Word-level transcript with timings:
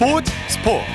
스포츠 0.00 0.32
스포츠. 0.48 0.86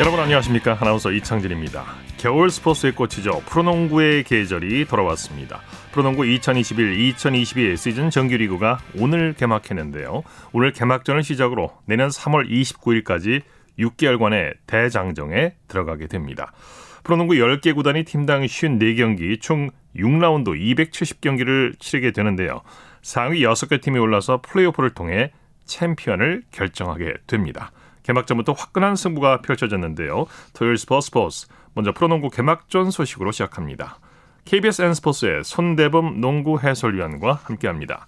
여러분 0.00 0.18
안녕하십니까? 0.18 0.78
아나운서 0.80 1.12
이창진입니다. 1.12 1.84
겨울 2.18 2.50
스포츠의 2.50 2.96
꽃이죠. 2.96 3.40
프로농구의 3.46 4.24
계절이 4.24 4.86
돌아왔습니다. 4.86 5.60
프로농구 5.92 6.22
2021-2022 6.22 7.76
시즌 7.76 8.10
정규리그가 8.10 8.80
오늘 8.98 9.32
개막했는데요. 9.34 10.24
오늘 10.52 10.72
개막전을 10.72 11.22
시작으로 11.22 11.70
내년 11.86 12.08
3월 12.08 12.50
29일까지 12.50 13.42
6개월간의 13.78 14.54
대장정에 14.66 15.52
들어가게 15.68 16.08
됩니다. 16.08 16.52
프로농구 17.04 17.34
10개 17.34 17.76
구단이 17.76 18.02
팀당 18.02 18.42
54경기 18.42 19.40
총 19.40 19.70
6라운드 19.96 20.48
270경기를 20.48 21.78
치르게 21.78 22.10
되는데요. 22.10 22.62
상위 23.02 23.40
6개 23.42 23.80
팀이 23.80 23.98
올라서 23.98 24.40
플레이오프를 24.42 24.90
통해 24.90 25.32
챔피언을 25.64 26.42
결정하게 26.50 27.14
됩니다. 27.26 27.70
개막전부터 28.02 28.52
화끈한 28.52 28.96
승부가 28.96 29.42
펼쳐졌는데요. 29.42 30.26
토요일 30.54 30.76
스포츠 30.76 31.06
스포츠 31.06 31.46
먼저 31.74 31.92
프로농구 31.92 32.30
개막전 32.30 32.90
소식으로 32.90 33.30
시작합니다. 33.30 33.98
KBS 34.44 34.82
N스포츠의 34.82 35.44
손대범 35.44 36.20
농구 36.20 36.58
해설위원과 36.58 37.40
함께합니다. 37.44 38.06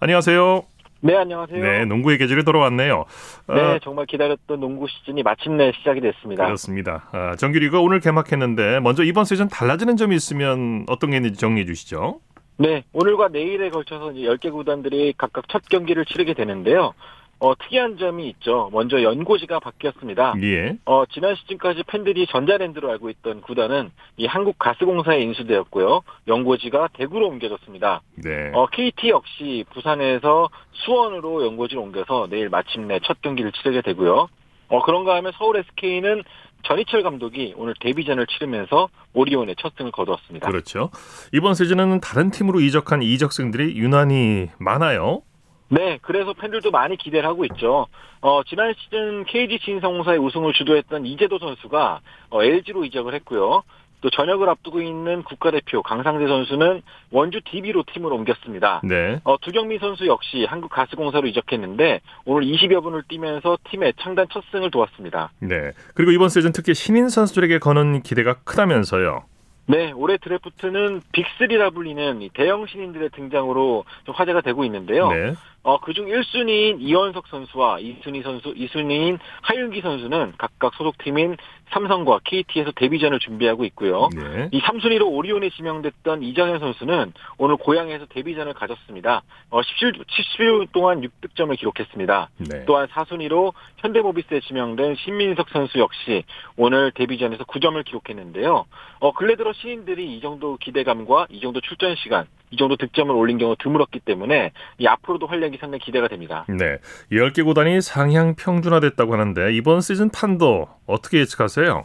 안녕하세요. 0.00 0.62
네, 1.00 1.14
안녕하세요. 1.16 1.62
네, 1.62 1.84
농구의 1.84 2.16
계절이 2.16 2.44
돌아왔네요. 2.44 3.04
네, 3.48 3.60
어, 3.60 3.78
정말 3.82 4.06
기다렸던 4.06 4.58
농구 4.58 4.86
시즌이 4.88 5.22
마침내 5.22 5.70
시작이 5.72 6.00
됐습니다. 6.00 6.46
그렇습니다. 6.46 7.08
아, 7.12 7.36
정규리가 7.36 7.78
오늘 7.80 8.00
개막했는데 8.00 8.80
먼저 8.80 9.04
이번 9.04 9.26
시즌 9.26 9.48
달라지는 9.48 9.98
점이 9.98 10.16
있으면 10.16 10.86
어떤 10.88 11.10
게 11.10 11.16
있는지 11.16 11.38
정리해 11.38 11.66
주시죠. 11.66 12.20
네, 12.56 12.84
오늘과 12.92 13.28
내일에 13.28 13.70
걸쳐서 13.70 14.12
이제 14.12 14.28
10개 14.28 14.52
구단들이 14.52 15.14
각각 15.16 15.48
첫 15.48 15.62
경기를 15.68 16.04
치르게 16.04 16.34
되는데요. 16.34 16.94
어, 17.40 17.54
특이한 17.56 17.98
점이 17.98 18.28
있죠. 18.30 18.70
먼저 18.72 19.02
연고지가 19.02 19.58
바뀌었습니다. 19.58 20.34
예. 20.42 20.76
어, 20.84 21.04
지난 21.06 21.34
시즌까지 21.34 21.82
팬들이 21.82 22.26
전자랜드로 22.28 22.90
알고 22.92 23.10
있던 23.10 23.40
구단은 23.40 23.90
이 24.16 24.26
한국가스공사에 24.26 25.20
인수되었고요. 25.20 26.02
연고지가 26.28 26.90
대구로 26.94 27.26
옮겨졌습니다. 27.26 28.02
네. 28.24 28.52
어, 28.54 28.66
KT 28.66 29.08
역시 29.10 29.64
부산에서 29.74 30.48
수원으로 30.72 31.44
연고지를 31.44 31.82
옮겨서 31.82 32.28
내일 32.30 32.48
마침내 32.48 33.00
첫 33.02 33.20
경기를 33.20 33.50
치르게 33.52 33.82
되고요. 33.82 34.28
어, 34.68 34.82
그런가 34.82 35.16
하면 35.16 35.32
서울 35.36 35.56
SK는 35.56 36.22
전희철 36.64 37.02
감독이 37.02 37.54
오늘 37.56 37.74
데뷔전을 37.80 38.26
치르면서 38.26 38.88
오리온의 39.12 39.56
첫 39.58 39.74
승을 39.76 39.92
거두었습니다. 39.92 40.46
그렇죠. 40.48 40.90
이번 41.32 41.54
시즌은 41.54 42.00
다른 42.00 42.30
팀으로 42.30 42.60
이적한 42.60 43.02
이적생들이 43.02 43.76
유난히 43.76 44.48
많아요. 44.58 45.22
네, 45.68 45.98
그래서 46.02 46.32
팬들도 46.34 46.70
많이 46.70 46.96
기대를 46.96 47.28
하고 47.28 47.44
있죠. 47.46 47.86
어, 48.20 48.42
지난 48.44 48.74
시즌 48.78 49.24
KG 49.24 49.58
신성사의 49.62 50.18
우승을 50.18 50.52
주도했던 50.52 51.06
이재도 51.06 51.38
선수가 51.38 52.00
어, 52.30 52.42
LG로 52.42 52.84
이적을 52.84 53.14
했고요. 53.14 53.62
또 54.00 54.10
전역을 54.10 54.48
앞두고 54.48 54.82
있는 54.82 55.22
국가대표 55.22 55.82
강상재 55.82 56.26
선수는 56.26 56.82
원주 57.10 57.40
DB로 57.44 57.84
팀을 57.92 58.12
옮겼습니다. 58.12 58.80
네. 58.84 59.20
어, 59.24 59.36
두경민 59.40 59.78
선수 59.78 60.06
역시 60.06 60.44
한국가스공사로 60.44 61.26
이적했는데 61.28 62.00
오늘 62.24 62.46
20여 62.46 62.82
분을 62.82 63.02
뛰면서 63.08 63.58
팀의 63.70 63.94
창단 64.00 64.26
첫 64.32 64.44
승을 64.52 64.70
도왔습니다. 64.70 65.30
네. 65.40 65.72
그리고 65.94 66.12
이번 66.12 66.28
시즌 66.28 66.52
특히 66.52 66.74
신인 66.74 67.08
선수들에게 67.08 67.58
거는 67.58 68.02
기대가 68.02 68.34
크다면서요. 68.44 69.24
네, 69.66 69.92
올해 69.92 70.18
드래프트는 70.18 71.00
빅3라 71.12 71.72
불리는 71.72 72.28
대형 72.34 72.66
신인들의 72.66 73.10
등장으로 73.10 73.84
좀 74.04 74.14
화제가 74.14 74.42
되고 74.42 74.64
있는데요. 74.64 75.10
네. 75.10 75.32
어, 75.64 75.80
그중 75.80 76.06
1순위인 76.06 76.76
이원석 76.80 77.26
선수와 77.28 77.78
2순위 77.78 78.22
선수, 78.22 78.52
2순위인 78.52 79.18
하윤기 79.40 79.80
선수는 79.80 80.34
각각 80.36 80.74
소속팀인 80.74 81.38
삼성과 81.70 82.20
KT에서 82.24 82.72
데뷔전을 82.72 83.18
준비하고 83.18 83.64
있고요. 83.64 84.10
네. 84.14 84.50
이 84.52 84.60
3순위로 84.60 85.10
오리온에 85.10 85.48
지명됐던 85.48 86.22
이정현 86.22 86.60
선수는 86.60 87.14
오늘 87.38 87.56
고향에서 87.56 88.06
데뷔전을 88.10 88.52
가졌습니다. 88.52 89.22
어, 89.50 89.62
17, 89.62 89.92
17분 90.04 90.70
동안 90.72 91.00
6득점을 91.00 91.58
기록했습니다. 91.58 92.28
네. 92.50 92.64
또한 92.66 92.86
4순위로 92.88 93.54
현대모비스에 93.78 94.40
지명된 94.40 94.96
신민석 94.96 95.48
선수 95.48 95.78
역시 95.78 96.24
오늘 96.58 96.92
데뷔전에서 96.92 97.44
9점을 97.44 97.82
기록했는데요. 97.86 98.66
어, 99.00 99.12
근래 99.12 99.34
들어 99.36 99.54
시인들이 99.54 100.14
이 100.14 100.20
정도 100.20 100.58
기대감과 100.58 101.28
이 101.30 101.40
정도 101.40 101.62
출전 101.62 101.96
시간, 101.96 102.26
이 102.54 102.56
정도 102.56 102.76
득점을 102.76 103.12
올린 103.14 103.36
경우 103.36 103.56
드물었기 103.58 104.00
때문에 104.00 104.52
이 104.78 104.86
앞으로도 104.86 105.26
활약이 105.26 105.58
상당히 105.58 105.80
기대가 105.84 106.06
됩니다. 106.06 106.46
네. 106.48 106.78
10개 107.10 107.44
구단이 107.44 107.80
상향 107.80 108.36
평준화됐다고 108.36 109.12
하는데 109.12 109.52
이번 109.52 109.80
시즌 109.80 110.08
판도 110.08 110.68
어떻게 110.86 111.18
예측하세요? 111.18 111.84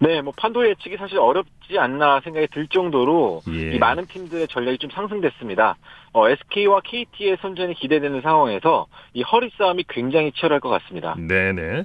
네, 0.00 0.22
뭐 0.22 0.32
판도 0.34 0.66
예측이 0.66 0.96
사실 0.96 1.18
어렵지 1.18 1.78
않나 1.78 2.20
생각이 2.22 2.46
들 2.52 2.68
정도로 2.68 3.42
예. 3.48 3.74
이 3.74 3.78
많은 3.78 4.06
팀들의 4.06 4.48
전략이 4.48 4.78
좀 4.78 4.90
상승됐습니다. 4.90 5.76
어, 6.12 6.28
SK와 6.28 6.80
KT의 6.84 7.36
선전이 7.42 7.74
기대되는 7.74 8.22
상황에서 8.22 8.86
이 9.12 9.22
허리 9.22 9.50
싸움이 9.58 9.84
굉장히 9.88 10.32
치열할 10.32 10.60
것 10.60 10.68
같습니다. 10.70 11.16
네네. 11.18 11.84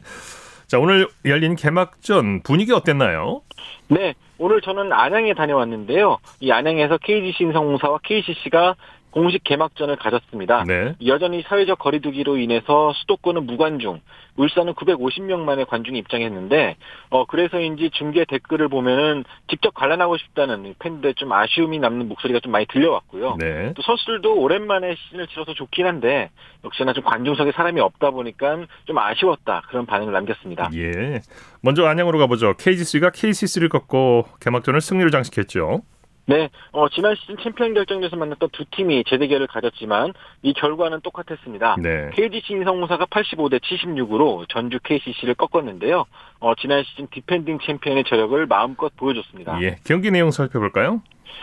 자, 0.74 0.80
오늘 0.80 1.08
열린 1.24 1.56
개막전 1.56 2.42
분위기 2.42 2.74
어땠나요? 2.74 3.44
네, 3.90 4.16
오늘 4.40 4.60
저는 4.60 4.92
안양에 4.92 5.36
다녀왔는데요. 5.36 6.18
이 6.40 6.52
안양에서 6.52 6.98
KG 6.98 7.34
신성공사와 7.38 8.00
KCC가 8.02 8.74
공식 9.14 9.44
개막전을 9.44 9.96
가졌습니다. 9.98 10.64
네. 10.68 10.96
여전히 11.06 11.44
사회적 11.44 11.78
거리두기로 11.78 12.38
인해서 12.38 12.92
수도권은 12.96 13.46
무관중, 13.46 14.02
울산은 14.38 14.74
950명 14.74 15.42
만의 15.42 15.68
관중이 15.68 16.00
입장했는데 16.00 16.78
어 17.12 17.26
그래서인지 17.26 17.92
중계 17.92 18.26
댓글을 18.26 18.70
보면은 18.70 19.24
직접 19.48 19.76
관람하고 19.76 20.18
싶다는 20.18 20.74
팬들의 20.80 21.14
좀 21.14 21.32
아쉬움이 21.32 21.78
남는 21.78 22.08
목소리가 22.08 22.40
좀 22.40 22.52
많이 22.52 22.66
들려왔고요. 22.66 23.36
네. 23.38 23.74
또 23.76 23.84
선수들도 23.84 24.36
오랜만에 24.36 24.96
시즌을 24.96 25.28
치러서 25.28 25.54
좋긴 25.54 25.86
한데 25.86 26.32
역시나 26.66 26.94
좀 26.94 27.04
관중석에 27.04 27.52
사람이 27.52 27.80
없다 27.82 28.10
보니까 28.10 28.66
좀 28.86 28.98
아쉬웠다 28.98 29.62
그런 29.70 29.86
반응을 29.86 30.12
남겼습니다. 30.12 30.72
예. 30.74 31.22
먼저 31.62 31.86
안양으로 31.86 32.18
가보죠. 32.18 32.56
KGC가 32.58 33.12
KCC를 33.12 33.70
꺾고 33.70 34.26
개막전을 34.42 34.82
승리를 34.82 35.12
장식했죠. 35.12 35.84
네, 36.26 36.50
어, 36.72 36.88
지난 36.90 37.16
시즌 37.16 37.36
챔피언 37.38 37.74
결정전에서 37.74 38.16
만났던 38.16 38.50
두 38.54 38.64
팀이 38.72 39.04
재대결을 39.08 39.48
가졌지만 39.48 40.14
이 40.42 40.54
결과는 40.54 41.02
똑같았습니다. 41.02 41.76
네. 41.82 42.12
KGC 42.14 42.54
인삼공사가 42.54 43.06
85대 43.06 43.60
76으로 43.60 44.48
전주 44.50 44.80
KCC를 44.84 45.36
꺾었는데요. 45.36 46.06
어, 46.40 46.56
지난 46.56 46.84
시즌 46.84 47.08
디펜딩 47.08 47.60
챔피언의 47.66 48.06
저력을 48.06 48.46
마음껏 48.46 48.96
보여줬습니다. 48.96 49.62
예. 49.64 49.76
경기 49.86 50.12
내용 50.12 50.32
살펴볼까요? 50.32 51.02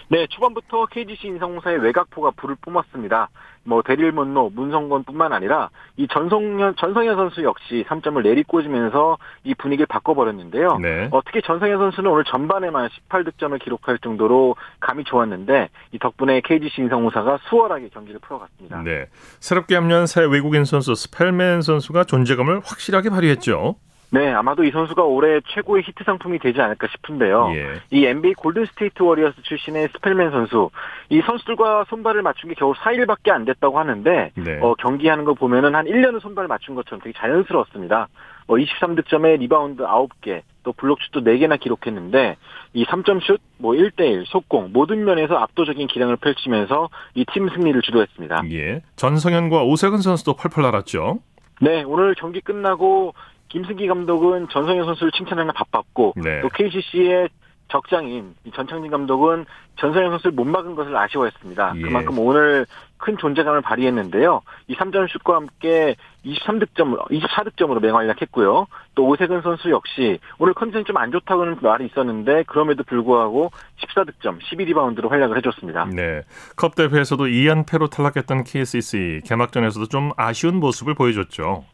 네, 0.08 0.26
초반부터 0.28 0.86
KGC 0.86 1.28
인삼공사의 1.28 1.78
외곽포가 1.78 2.32
불을 2.32 2.56
뿜었습니다. 2.60 3.28
뭐 3.62 3.82
대릴 3.82 4.10
먼로 4.12 4.50
문성곤뿐만 4.50 5.32
아니라 5.32 5.70
이 5.96 6.08
전성현 6.08 6.76
전성현 6.76 7.16
선수 7.16 7.42
역시 7.44 7.84
3점을 7.88 8.22
내리꽂으면서 8.22 9.18
이 9.44 9.54
분위기를 9.54 9.86
바꿔버렸는데요. 9.86 10.78
네. 10.78 11.08
어, 11.10 11.20
특히 11.24 11.42
전성현 11.42 11.78
선수는 11.78 12.10
오늘 12.10 12.24
전반에만 12.24 12.88
18득점을 12.88 13.62
기록할 13.62 13.98
정도로 13.98 14.56
감이 14.80 15.04
좋았는데 15.04 15.68
이 15.92 15.98
덕분에 15.98 16.40
KGC 16.40 16.82
인삼공사가 16.82 17.38
수월하게 17.48 17.90
경기를 17.90 18.20
풀어갔습니다. 18.20 18.82
네. 18.82 19.06
새롭게 19.40 19.74
합류한 19.74 20.06
새 20.06 20.22
외국인 20.24 20.64
선수 20.64 20.94
스펠맨 20.94 21.62
선수가 21.62 22.04
존재감을 22.04 22.60
확실하게 22.64 23.10
발휘했죠. 23.10 23.76
네, 24.12 24.32
아마도 24.32 24.64
이 24.64 24.73
선수가 24.73 25.05
올해 25.05 25.40
최고의 25.55 25.84
히트 25.84 26.02
상품이 26.05 26.40
되지 26.40 26.61
않을까 26.61 26.88
싶은데요. 26.88 27.52
예. 27.55 27.81
이 27.90 28.05
NBA 28.05 28.34
골든스테이트 28.34 29.02
워리어스 29.02 29.40
출신의 29.43 29.88
스펠맨 29.93 30.32
선수, 30.32 30.70
이 31.11 31.20
선수들과 31.20 31.84
손발을 31.88 32.23
맞춘 32.23 32.49
게 32.49 32.56
겨우 32.56 32.73
4일밖에 32.75 33.31
안 33.31 33.44
됐다고 33.44 33.79
하는데, 33.79 34.32
네. 34.34 34.58
어, 34.61 34.75
경기하는 34.75 35.25
거 35.25 35.34
보면은 35.34 35.76
한 35.76 35.87
1년은 35.87 36.20
손발을 36.20 36.49
맞춘 36.49 36.75
것처럼 36.75 37.00
되게 37.02 37.17
자연스러웠습니다. 37.19 38.08
어, 38.49 38.55
23득점에 38.56 39.38
리바운드 39.38 39.84
9개, 39.84 40.43
또 40.64 40.73
블록슛도 40.73 41.20
4개나 41.20 41.61
기록했는데, 41.61 42.37
이 42.73 42.84
3점슛, 42.87 43.38
뭐 43.58 43.75
1대1, 43.75 44.25
속공, 44.26 44.70
모든 44.73 45.05
면에서 45.05 45.37
압도적인 45.37 45.87
기량을 45.87 46.17
펼치면서 46.17 46.88
이 47.14 47.25
팀 47.32 47.49
승리를 47.49 47.81
주도했습니다. 47.81 48.43
예. 48.50 48.82
전성현과 48.96 49.62
오세근 49.62 49.99
선수도 49.99 50.34
펄펄 50.34 50.64
날았죠. 50.64 51.20
네, 51.61 51.84
오늘 51.84 52.14
경기 52.17 52.40
끝나고 52.40 53.14
김승기 53.50 53.87
감독은 53.87 54.49
전성현 54.49 54.87
선수를 54.87 55.12
칭찬하느라 55.12 55.52
바빴고 55.52 56.14
네. 56.17 56.41
또 56.41 56.49
KCC의 56.49 57.29
적장인 57.70 58.35
전창진 58.55 58.91
감독은 58.91 59.47
전성현 59.79 60.11
선수를 60.11 60.32
못 60.32 60.44
막은 60.44 60.75
것을 60.75 60.97
아쉬워했습니다. 60.97 61.75
예. 61.76 61.81
그만큼 61.81 62.19
오늘 62.19 62.67
큰 62.99 63.17
존재감을 63.17 63.62
발휘했는데요. 63.62 64.43
이 64.69 64.76
3점 64.76 65.11
슛과 65.11 65.37
함께 65.37 65.97
23득점, 66.25 67.08
24득점으로 67.08 67.81
맹활약했고요. 67.81 68.67
또 68.94 69.06
오세근 69.06 69.41
선수 69.43 69.70
역시 69.70 70.19
오늘 70.38 70.53
컨디션이 70.53 70.85
좀 70.85 70.96
안 70.96 71.11
좋다고는 71.12 71.58
말이 71.62 71.87
있었는데 71.87 72.43
그럼에도 72.43 72.82
불구하고 72.85 73.53
14득점, 73.79 74.41
12리바운드로 74.41 75.08
활약을 75.08 75.38
해줬습니다. 75.38 75.87
네. 75.87 76.23
컵 76.56 76.75
대회에서도 76.75 77.25
2연패로 77.25 77.88
탈락했던 77.88 78.44
KCC 78.44 79.23
개막전에서도 79.25 79.87
좀 79.87 80.11
아쉬운 80.17 80.56
모습을 80.56 80.94
보여줬죠. 80.94 81.64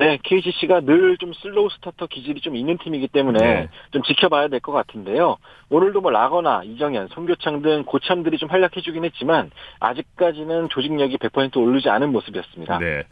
네, 0.00 0.18
KCC가 0.22 0.80
늘 0.80 1.16
좀 1.20 1.32
slow 1.34 1.68
starter 1.70 2.06
기질이 2.06 2.40
좀 2.40 2.56
있는 2.56 2.78
팀이기 2.78 3.08
때문에 3.08 3.38
네. 3.38 3.68
좀 3.90 4.02
지켜봐야 4.02 4.48
될 4.48 4.60
것 4.60 4.72
같은데요. 4.72 5.36
오늘도 5.68 6.00
뭐 6.00 6.10
라거나 6.10 6.62
이정현, 6.64 7.08
송교창 7.08 7.62
등 7.62 7.84
고참들이 7.84 8.38
좀 8.38 8.48
활약해주긴 8.50 9.04
했지만 9.04 9.50
아직까지는 9.80 10.68
조직력이 10.70 11.18
100% 11.18 11.56
오르지 11.58 11.88
않은 11.90 12.10
모습이었습니다. 12.12 12.78
네. 12.78 13.02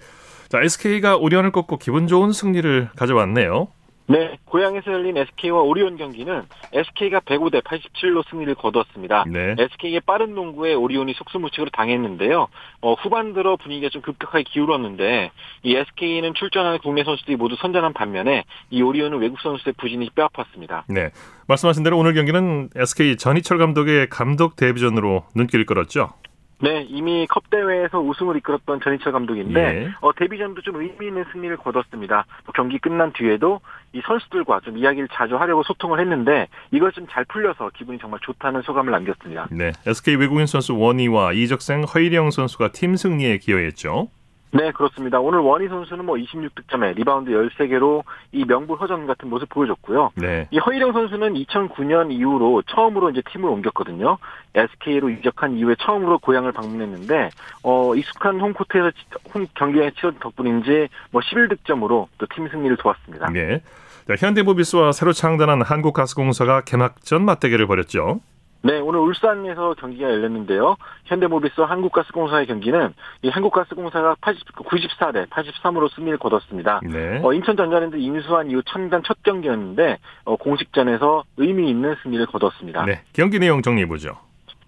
자, 0.48 0.60
SK가 0.62 1.16
오리온을 1.16 1.52
꺾고 1.52 1.76
기분 1.76 2.06
좋은 2.06 2.32
승리를 2.32 2.88
가져왔네요. 2.96 3.68
네, 4.10 4.38
고향에서 4.46 4.90
열린 4.90 5.18
SK와 5.18 5.60
오리온 5.60 5.98
경기는 5.98 6.44
SK가 6.72 7.20
105대 7.20 7.62
87로 7.62 8.26
승리를 8.30 8.54
거두었습니다. 8.54 9.24
네. 9.28 9.54
SK의 9.58 10.00
빠른 10.00 10.34
농구에 10.34 10.72
오리온이 10.72 11.12
속수무책으로 11.12 11.68
당했는데요. 11.70 12.48
어, 12.80 12.94
후반 12.94 13.34
들어 13.34 13.56
분위기가 13.56 13.90
좀 13.90 14.00
급격하게 14.00 14.44
기울었는데 14.44 15.30
이 15.62 15.76
SK는 15.76 16.32
출전하는 16.34 16.78
국내 16.78 17.04
선수들이 17.04 17.36
모두 17.36 17.56
선전한 17.56 17.92
반면에 17.92 18.44
이 18.70 18.80
오리온은 18.80 19.18
외국 19.18 19.40
선수의 19.40 19.74
부진이 19.76 20.08
뼈아팠습니다. 20.10 20.84
네. 20.88 21.10
말씀하신 21.46 21.82
대로 21.84 21.98
오늘 21.98 22.14
경기는 22.14 22.70
SK 22.74 23.18
전희철 23.18 23.58
감독의 23.58 24.08
감독 24.08 24.56
데뷔전으로 24.56 25.24
눈길을 25.34 25.66
끌었죠. 25.66 26.14
네, 26.60 26.86
이미 26.88 27.26
컵 27.28 27.50
대회에서 27.50 28.00
우승을 28.00 28.36
이끌었던 28.38 28.80
전희철 28.80 29.12
감독인데 29.12 29.60
예. 29.60 29.90
어, 30.00 30.12
데뷔전도 30.12 30.62
좀 30.62 30.76
의미 30.76 31.06
있는 31.08 31.24
승리를 31.32 31.56
거뒀습니다. 31.58 32.26
또 32.46 32.52
경기 32.52 32.78
끝난 32.78 33.12
뒤에도 33.12 33.60
이 33.92 34.00
선수들과 34.06 34.60
좀 34.60 34.76
이야기를 34.76 35.08
자주 35.12 35.36
하려고 35.36 35.62
소통을 35.62 36.00
했는데 36.00 36.46
이걸 36.70 36.92
좀 36.92 37.08
잘 37.10 37.24
풀려서 37.24 37.70
기분이 37.74 37.98
정말 37.98 38.20
좋다는 38.22 38.62
소감을 38.62 38.90
남겼습니다. 38.92 39.48
네. 39.50 39.72
SK 39.86 40.16
외국인 40.16 40.46
선수 40.46 40.76
원희와 40.76 41.32
이적생 41.32 41.84
허일영 41.84 42.30
선수가 42.30 42.72
팀 42.72 42.96
승리에 42.96 43.38
기여했죠. 43.38 44.08
네, 44.50 44.72
그렇습니다. 44.72 45.20
오늘 45.20 45.40
워니 45.40 45.68
선수는 45.68 46.06
뭐 46.06 46.16
26득점에 46.16 46.94
리바운드 46.96 47.30
13개로 47.30 48.02
이 48.32 48.44
명불허전 48.46 49.06
같은 49.06 49.28
모습 49.28 49.48
보여줬고요. 49.50 50.12
네. 50.16 50.48
이 50.50 50.58
허일영 50.58 50.92
선수는 50.92 51.34
2009년 51.34 52.10
이후로 52.10 52.62
처음으로 52.62 53.10
이제 53.10 53.22
팀을 53.30 53.48
옮겼거든요. 53.50 54.16
SK로 54.54 55.10
이적한 55.10 55.54
이후에 55.56 55.74
처음으로 55.80 56.18
고양을 56.20 56.52
방문했는데 56.52 57.28
어 57.62 57.94
익숙한 57.94 58.40
홈코트에서 58.40 58.90
치- 58.92 59.04
홈 59.34 59.46
경기에 59.54 59.90
치러진 59.96 60.18
덕분인지 60.20 60.88
뭐 61.10 61.20
11득점으로 61.20 62.06
또 62.18 62.26
팀 62.34 62.48
승리를 62.48 62.76
도왔습니다. 62.78 63.30
네. 63.30 63.62
자, 64.06 64.14
현대모비스와 64.26 64.92
새로 64.92 65.12
창단한 65.12 65.60
한국가스공사가 65.60 66.62
개막전 66.62 67.22
맞대결을 67.26 67.66
벌였죠. 67.66 68.20
네, 68.62 68.78
오늘 68.80 69.00
울산에서 69.00 69.74
경기가 69.74 70.10
열렸는데요. 70.10 70.76
현대모비스와 71.04 71.70
한국가스공사의 71.70 72.46
경기는 72.46 72.92
이 73.22 73.28
한국가스공사가 73.28 74.16
80, 74.20 74.44
94대 74.56 75.28
83으로 75.28 75.94
승리를 75.94 76.18
거뒀습니다. 76.18 76.80
네. 76.82 77.20
어, 77.22 77.32
인천 77.32 77.56
전자랜드 77.56 77.96
인수한 77.96 78.50
이후 78.50 78.62
창단 78.66 79.02
첫 79.06 79.22
경기였는데 79.22 79.98
어, 80.24 80.36
공식전에서 80.36 81.24
의미 81.36 81.70
있는 81.70 81.94
승리를 82.02 82.26
거뒀습니다. 82.26 82.84
네. 82.84 83.02
경기 83.12 83.38
내용 83.38 83.62
정리해 83.62 83.86
보죠. 83.86 84.16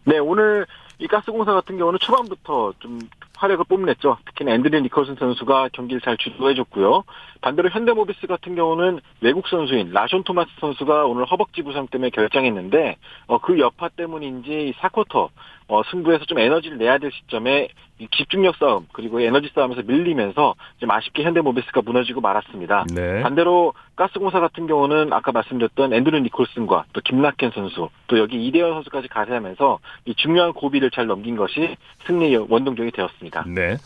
네, 0.04 0.18
오늘 0.18 0.66
이 0.98 1.06
가스공사 1.06 1.52
같은 1.52 1.76
경우는 1.78 1.98
초반부터 2.00 2.74
좀 2.78 3.00
활약을 3.40 3.64
뽐냈죠. 3.64 4.18
특히나 4.26 4.52
앤드류 4.52 4.80
니콜슨 4.80 5.16
선수가 5.16 5.70
경기를 5.72 6.00
잘 6.02 6.18
주도해줬고요. 6.18 7.04
반대로 7.40 7.70
현대모비스 7.70 8.26
같은 8.26 8.54
경우는 8.54 9.00
외국 9.22 9.48
선수인 9.48 9.92
라션 9.92 10.24
토마스 10.24 10.50
선수가 10.60 11.06
오늘 11.06 11.24
허벅지 11.24 11.62
부상 11.62 11.86
때문에 11.88 12.10
결장했는데 12.10 12.96
어, 13.28 13.38
그 13.38 13.58
여파 13.58 13.88
때문인지 13.88 14.74
4쿼터 14.78 15.30
어, 15.68 15.82
승부에서 15.84 16.24
좀 16.24 16.38
에너지를 16.38 16.78
내야 16.78 16.98
될 16.98 17.12
시점에 17.12 17.68
이 18.00 18.08
집중력 18.10 18.56
싸움 18.56 18.86
그리고 18.92 19.20
에너지 19.20 19.50
싸움에서 19.54 19.82
밀리면서 19.82 20.54
좀 20.78 20.90
아쉽게 20.90 21.22
현대모비스가 21.22 21.82
무너지고 21.82 22.20
말았습니다. 22.20 22.86
네. 22.94 23.22
반대로 23.22 23.74
가스공사 23.94 24.40
같은 24.40 24.66
경우는 24.66 25.12
아까 25.12 25.32
말씀드렸던 25.32 25.92
앤드류 25.92 26.18
니콜슨과 26.20 26.86
또 26.92 27.00
김낙현 27.02 27.52
선수 27.54 27.88
또 28.08 28.18
여기 28.18 28.44
이대현 28.46 28.72
선수까지 28.72 29.08
가세하면서 29.08 29.78
이 30.06 30.14
중요한 30.14 30.54
고비를 30.54 30.90
잘 30.90 31.06
넘긴 31.06 31.36
것이 31.36 31.76
승리의 32.06 32.46
원동력이 32.48 32.90
되었습니다. 32.90 33.29
네. 33.46 33.76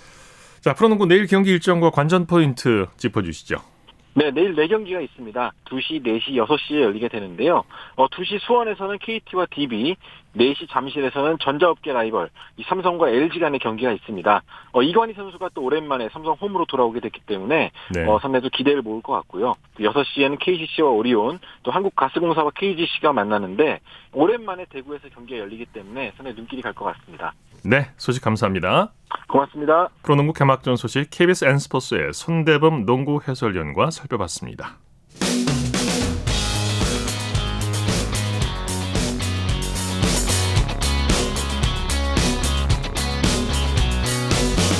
자, 0.61 0.75
프로농구 0.75 1.07
내일 1.07 1.27
경기 1.27 1.51
일정과 1.51 1.91
관전 1.91 2.27
포인트 2.27 2.87
짚어주시죠. 2.97 3.57
네, 4.17 4.31
내일 4.31 4.55
4경기가 4.55 5.03
있습니다. 5.03 5.53
2시, 5.65 6.05
4시, 6.05 6.29
6시에 6.47 6.81
열리게 6.83 7.09
되는데요. 7.09 7.65
어, 7.97 8.07
2시 8.07 8.39
수원에서는 8.43 8.99
KT와 8.99 9.47
DB, 9.51 9.97
4시 10.37 10.71
잠실에서는 10.71 11.39
전자업계 11.41 11.93
라이벌, 11.93 12.31
이 12.57 12.63
삼성과 12.63 13.09
LG 13.11 13.41
간의 13.41 13.59
경기가 13.59 13.91
있습니다. 13.91 14.43
어, 14.73 14.83
이관희 14.83 15.15
선수가 15.15 15.51
또 15.55 15.63
오랜만에 15.65 16.09
삼성 16.13 16.35
홈으로 16.35 16.65
돌아오게 16.65 17.01
됐기 17.01 17.23
때문에 17.27 17.73
네. 17.93 18.05
어, 18.07 18.21
상당히 18.21 18.45
또 18.45 18.51
기대를 18.51 18.83
모을 18.83 19.03
것 19.03 19.13
같고요. 19.15 19.55
6시에는 19.81 20.39
KCC와 20.39 20.91
오리온, 20.91 21.41
또 21.65 21.73
한국가스공사와 21.73 22.53
KGC가 22.55 23.13
만나는데 23.13 23.81
오랜만에 24.13 24.67
대구에서 24.71 25.09
경기가 25.09 25.41
열리기 25.41 25.67
때문에 25.67 26.13
상당히 26.17 26.37
눈길이 26.37 26.63
갈 26.63 26.73
것 26.73 26.85
같습니다. 26.85 27.35
네. 27.65 27.91
소식 27.97 28.23
감사합니다. 28.23 28.93
고맙습니다. 29.29 29.89
프로농구 30.03 30.35
개막전 30.35 30.77
소식 30.77 31.09
KBS 31.11 31.47
N스포츠의 31.47 32.13
손대범 32.13 32.85
농구 32.85 33.21
해설위원과 33.27 33.91
살펴봤습니다. 33.91 34.79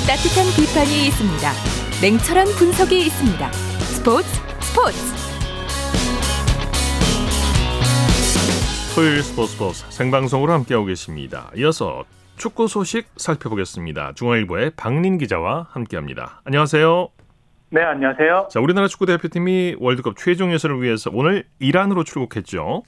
따뜻한 0.07 0.45
비판이 0.55 1.07
있습니다. 1.07 1.51
냉철한 2.03 2.47
분석이 2.59 2.97
있습니다. 3.07 3.51
스포츠 3.51 4.27
스포츠 4.61 4.97
토요일 8.93 9.23
스포츠 9.23 9.53
스포츠 9.53 9.85
생방송으로 9.89 10.53
함께하고 10.53 10.85
계십니다. 10.85 11.51
이어서 11.57 12.05
축구 12.37 12.67
소식 12.67 13.07
살펴보겠습니다. 13.17 14.13
중앙일보의 14.13 14.71
박린 14.75 15.17
기자와 15.17 15.67
함께합니다. 15.71 16.41
안녕하세요. 16.45 17.09
네, 17.69 17.81
안녕하세요. 17.81 18.49
자, 18.51 18.59
우리나라 18.59 18.87
축구 18.87 19.05
대표팀이 19.05 19.75
월드컵 19.79 20.15
최종 20.17 20.53
예선을 20.53 20.81
위해서 20.81 21.09
오늘 21.13 21.43
이란으로 21.59 22.03
출국했죠. 22.03 22.83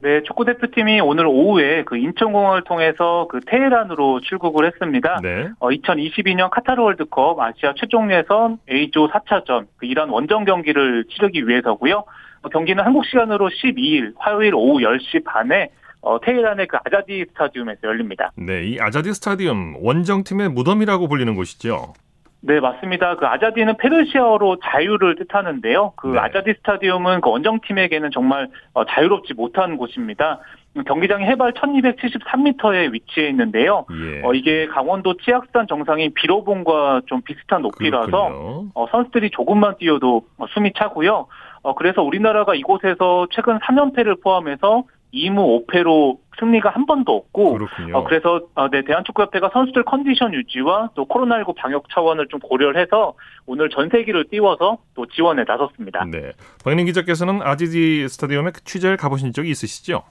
네, 0.00 0.22
축구 0.22 0.44
대표팀이 0.44 1.00
오늘 1.00 1.26
오후에 1.26 1.84
그 1.84 1.96
인천공항을 1.96 2.64
통해서 2.64 3.26
그 3.30 3.40
테헤란으로 3.46 4.20
출국을 4.20 4.66
했습니다. 4.66 5.20
네. 5.22 5.48
어, 5.58 5.70
2022년 5.70 6.50
카타르 6.50 6.82
월드컵 6.82 7.40
아시아 7.40 7.72
최종 7.76 8.12
예선 8.12 8.58
A조 8.70 9.08
4차전 9.08 9.66
그 9.78 9.86
이란 9.86 10.10
원정 10.10 10.44
경기를 10.44 11.06
치르기 11.10 11.48
위해서고요. 11.48 12.04
어, 12.42 12.48
경기는 12.50 12.84
한국 12.84 13.06
시간으로 13.06 13.48
12일 13.48 14.12
화요일 14.18 14.54
오후 14.54 14.80
10시 14.80 15.24
반에 15.24 15.70
어, 16.00 16.20
테헤란의 16.20 16.68
그 16.68 16.76
아자디 16.84 17.24
스타디움에서 17.30 17.80
열립니다. 17.84 18.30
네, 18.36 18.64
이 18.64 18.78
아자디 18.80 19.12
스타디움 19.14 19.76
원정팀의 19.80 20.50
무덤이라고 20.50 21.08
불리는 21.08 21.34
곳이죠. 21.34 21.94
네, 22.42 22.60
맞습니다. 22.60 23.16
그 23.16 23.26
아자디는 23.26 23.76
페르시아어로 23.78 24.58
자유를 24.62 25.16
뜻하는데요. 25.16 25.94
그 25.96 26.08
네. 26.08 26.18
아자디 26.20 26.54
스타디움은 26.58 27.20
그 27.20 27.30
원정팀에게는 27.30 28.10
정말 28.12 28.48
어, 28.72 28.84
자유롭지 28.84 29.34
못한 29.34 29.76
곳입니다. 29.76 30.40
음, 30.76 30.84
경기장이 30.84 31.24
해발 31.24 31.54
1273m에 31.54 32.92
위치해 32.92 33.28
있는데요. 33.30 33.86
예. 33.90 34.22
어, 34.22 34.32
이게 34.34 34.66
강원도 34.68 35.16
치악산 35.16 35.66
정상인 35.66 36.12
비로봉과 36.14 37.02
좀 37.06 37.22
비슷한 37.22 37.62
높이라서. 37.62 38.66
어, 38.74 38.86
선수들이 38.92 39.30
조금만 39.30 39.76
뛰어도 39.78 40.22
어, 40.36 40.46
숨이 40.48 40.72
차고요. 40.76 41.26
어, 41.62 41.74
그래서 41.74 42.02
우리나라가 42.02 42.54
이곳에서 42.54 43.26
최근 43.32 43.58
3연패를 43.58 44.22
포함해서 44.22 44.84
2무 45.12 45.66
5패로 45.66 46.18
승리가 46.38 46.70
한 46.70 46.86
번도 46.86 47.12
없고 47.12 47.54
그렇군요. 47.54 47.96
어, 47.96 48.04
그래서 48.04 48.40
어, 48.54 48.68
네, 48.68 48.82
대한축구협회가 48.84 49.50
선수들 49.52 49.84
컨디션 49.84 50.34
유지와 50.34 50.90
또 50.94 51.06
코로나19 51.06 51.54
방역 51.56 51.88
차원을 51.90 52.28
좀 52.28 52.40
고려를 52.40 52.80
해서 52.80 53.14
오늘 53.46 53.70
전세기를 53.70 54.26
띄워서 54.30 54.78
또 54.94 55.06
지원에 55.06 55.44
나섰습니다. 55.46 56.04
네. 56.10 56.32
박민 56.64 56.86
기자께서는 56.86 57.40
아지디 57.42 58.06
스타디움에 58.08 58.50
그 58.50 58.62
취재를 58.64 58.96
가보신 58.96 59.32
적이 59.32 59.50
있으시죠? 59.50 60.02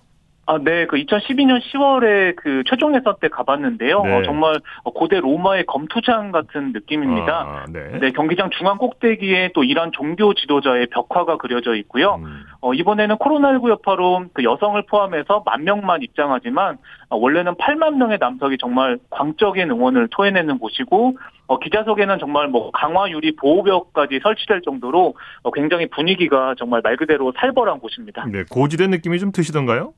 아, 0.47 0.59
네, 0.59 0.85
그 0.85 0.97
2012년 0.97 1.59
10월에 1.59 2.35
그 2.35 2.63
최종 2.67 2.95
예선 2.95 3.15
때 3.19 3.29
가봤는데요. 3.29 4.03
네. 4.03 4.13
어, 4.13 4.23
정말 4.23 4.59
고대 4.83 5.19
로마의 5.19 5.65
검투장 5.65 6.31
같은 6.31 6.71
느낌입니다. 6.71 7.33
아, 7.33 7.65
네. 7.71 7.99
네, 7.99 8.11
경기장 8.11 8.51
중앙 8.51 8.77
꼭대기에 8.77 9.51
또 9.55 9.63
이란 9.63 9.91
종교 9.91 10.35
지도자의 10.35 10.87
벽화가 10.87 11.37
그려져 11.37 11.73
있고요. 11.75 12.21
음, 12.23 12.43
어, 12.61 12.73
이번에는 12.73 13.15
코로나19 13.15 13.69
여파로 13.69 14.25
그 14.33 14.43
여성을 14.43 14.79
포함해서 14.83 15.41
만 15.45 15.63
명만 15.63 16.03
입장하지만 16.03 16.77
어, 17.09 17.17
원래는 17.17 17.55
8만 17.55 17.95
명의 17.95 18.19
남성이 18.19 18.57
정말 18.59 18.99
광적인 19.09 19.71
응원을 19.71 20.09
토해내는 20.11 20.59
곳이고 20.59 21.17
어, 21.47 21.59
기자석에는 21.59 22.19
정말 22.19 22.49
뭐 22.49 22.69
강화 22.71 23.09
유리 23.09 23.35
보호벽까지 23.35 24.19
설치될 24.21 24.61
정도로 24.61 25.15
어, 25.41 25.51
굉장히 25.51 25.87
분위기가 25.89 26.53
정말 26.59 26.81
말 26.83 26.97
그대로 26.97 27.33
살벌한 27.35 27.79
곳입니다. 27.79 28.25
네, 28.27 28.43
고지된 28.47 28.91
느낌이 28.91 29.17
좀 29.17 29.31
드시던가요? 29.31 29.93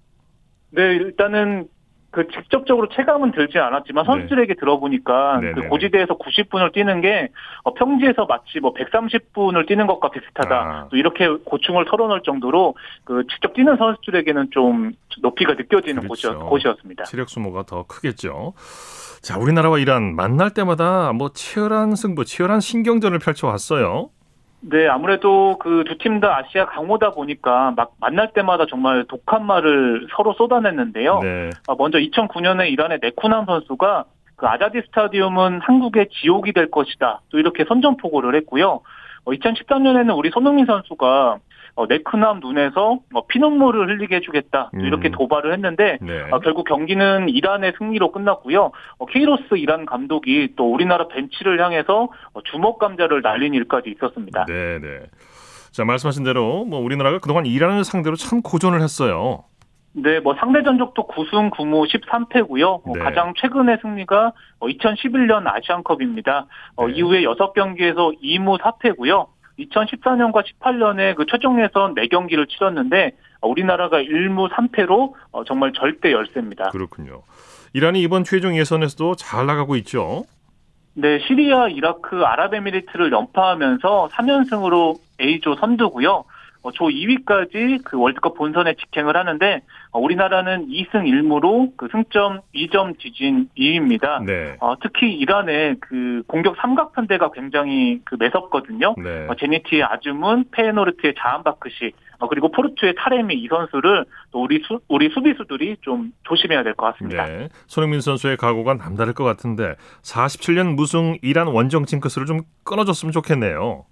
네, 0.71 0.95
일단은 0.95 1.67
그 2.09 2.27
직접적으로 2.29 2.87
체감은 2.89 3.31
들지 3.31 3.59
않았지만 3.59 4.03
네. 4.03 4.11
선수들에게 4.11 4.55
들어보니까 4.55 5.39
네네네. 5.39 5.53
그 5.53 5.67
고지대에서 5.67 6.17
90분을 6.17 6.73
뛰는 6.73 7.01
게 7.01 7.29
어, 7.63 7.73
평지에서 7.73 8.25
마치 8.25 8.59
뭐 8.59 8.73
130분을 8.73 9.67
뛰는 9.67 9.87
것과 9.87 10.09
비슷하다. 10.09 10.55
아. 10.55 10.87
또 10.89 10.97
이렇게 10.97 11.27
고충을 11.27 11.85
털어놓을 11.85 12.21
정도로 12.23 12.75
그 13.03 13.23
직접 13.29 13.53
뛰는 13.53 13.77
선수들에게는 13.77 14.49
좀 14.51 14.93
높이가 15.21 15.53
느껴지는 15.53 16.03
그렇죠. 16.03 16.39
곳이었, 16.39 16.49
곳이었습니다. 16.49 17.03
체력 17.03 17.29
소모가 17.29 17.63
더 17.63 17.83
크겠죠. 17.83 18.53
자, 19.21 19.37
우리나라와 19.37 19.77
이란 19.77 20.15
만날 20.15 20.51
때마다 20.51 21.11
뭐 21.13 21.29
치열한 21.29 21.95
승부, 21.95 22.23
치열한 22.23 22.61
신경전을 22.61 23.19
펼쳐왔어요. 23.19 24.09
네, 24.59 24.87
아무래도 24.87 25.57
그 25.59 25.83
두 25.83 25.97
팀 25.97 26.19
다 26.19 26.37
아시아 26.37 26.65
강호다 26.65 27.11
보니까 27.11 27.73
막 27.75 27.91
만날 27.99 28.33
때마다 28.33 28.65
정말 28.67 29.05
독한 29.07 29.45
말을 29.45 30.07
서로 30.15 30.33
쏟아냈는데요. 30.33 31.19
네. 31.19 31.49
어, 31.67 31.75
먼저 31.75 31.99
2009년에 31.99 32.69
이란의 32.71 32.99
네쿠남 33.01 33.45
선수가 33.45 34.05
그 34.35 34.47
아자디 34.47 34.81
스타디움은 34.87 35.61
한국의 35.61 36.09
지옥이 36.11 36.53
될 36.53 36.69
것이다. 36.71 37.21
또 37.29 37.39
이렇게 37.39 37.65
선전포고를 37.65 38.35
했고요. 38.35 38.81
어, 39.25 39.31
2013년에는 39.31 40.17
우리 40.17 40.29
손흥민 40.31 40.65
선수가 40.65 41.37
어, 41.77 41.85
네쿠남 41.85 42.39
눈에서 42.39 42.99
어, 43.13 43.27
피눈물을 43.27 43.87
흘리게 43.87 44.15
해주겠다. 44.15 44.71
또 44.73 44.85
이렇게 44.85 45.09
음. 45.09 45.11
도발을 45.11 45.53
했는데 45.53 45.99
네. 46.01 46.23
어, 46.31 46.39
결국 46.39 46.67
경기는 46.67 47.29
이란의 47.29 47.73
승리로 47.77 48.11
끝났고요. 48.11 48.71
어, 48.97 49.05
케이로스 49.05 49.57
이란 49.57 49.85
감독이 49.85 50.53
또 50.55 50.73
우리나라 50.73 51.07
벤치를 51.07 51.63
향해서 51.63 52.09
어, 52.33 52.41
주먹 52.51 52.79
감자를 52.79 53.21
날린 53.21 53.53
일까지 53.53 53.91
있었습니다. 53.91 54.45
네, 54.45 54.79
네. 54.79 55.01
자, 55.71 55.85
말씀하신 55.85 56.23
대로 56.23 56.65
뭐 56.65 56.79
우리나라가 56.79 57.19
그동안 57.19 57.45
이란을 57.45 57.83
상대로 57.83 58.15
참 58.15 58.41
고전을 58.41 58.81
했어요. 58.81 59.43
네, 59.93 60.19
뭐 60.19 60.35
상대 60.39 60.63
전적도 60.63 61.07
9승 61.07 61.51
9무 61.51 61.87
13패고요. 61.87 62.81
네. 62.93 62.99
가장 63.03 63.33
최근의 63.37 63.77
승리가 63.83 64.33
2011년 64.61 65.43
아시안컵입니다. 65.45 66.47
어, 66.75 66.87
네. 66.87 66.93
이후에 66.93 67.21
6경기에서 67.21 68.19
2무 68.21 68.59
4패고요. 68.59 69.27
2014년과 69.59 70.43
18년에 70.43 71.15
그 71.15 71.25
최종 71.29 71.61
예선 71.63 71.95
4경기를 71.95 72.47
치렀는데 72.49 73.11
어, 73.41 73.47
우리나라가 73.49 73.97
1무 73.97 74.49
3패로 74.49 75.13
어, 75.31 75.43
정말 75.43 75.73
절대 75.73 76.11
열세입니다. 76.11 76.69
그렇군요. 76.69 77.23
이란이 77.73 78.01
이번 78.01 78.23
최종 78.23 78.55
예선에서도 78.55 79.15
잘 79.15 79.45
나가고 79.45 79.75
있죠. 79.77 80.23
네, 80.93 81.19
시리아, 81.27 81.67
이라크, 81.67 82.23
아랍에미리트를 82.23 83.11
연파하면서 83.11 84.09
3연승으로 84.13 84.97
A조 85.21 85.55
선두고요. 85.55 86.23
어, 86.67 86.71
조 86.73 86.85
2위까지 86.85 87.81
그 87.85 87.97
월드컵 87.97 88.35
본선에 88.35 88.73
직행을 88.75 89.15
하는데 89.15 89.61
어, 89.91 89.99
우리나라는 89.99 90.67
2승 90.67 91.05
1무로 91.05 91.71
그 91.77 91.87
승점 91.93 92.41
2점 92.53 92.97
뒤진 92.99 93.47
2위입니다. 93.57 94.25
네. 94.25 94.57
어, 94.59 94.75
특히 94.81 95.13
이란의 95.13 95.77
그 95.79 96.23
공격 96.27 96.57
삼각편대가 96.57 97.31
굉장히 97.31 98.01
그 98.03 98.17
매섭거든요. 98.19 98.95
네. 98.97 99.27
어, 99.29 99.35
제니티의 99.35 99.83
아즈문, 99.83 100.45
페에노르트의 100.51 101.13
자한바크시, 101.17 101.93
어, 102.19 102.27
그리고 102.27 102.51
포르투의 102.51 102.95
타레미 102.97 103.35
이 103.35 103.47
선수를 103.47 104.03
또 104.31 104.43
우리 104.43 104.61
수, 104.67 104.81
우리 104.89 105.09
수비수들이 105.09 105.77
좀 105.81 106.11
조심해야 106.23 106.63
될 106.63 106.73
것 106.73 106.91
같습니다. 106.93 107.25
네. 107.27 107.47
손흥민 107.67 108.01
선수의 108.01 108.35
각오가 108.35 108.73
남다를 108.73 109.13
것 109.13 109.23
같은데 109.23 109.75
47년 110.03 110.75
무승 110.75 111.17
이란 111.21 111.47
원정 111.47 111.85
징크스를 111.85 112.27
좀 112.27 112.41
끊어줬으면 112.65 113.13
좋겠네요. 113.13 113.85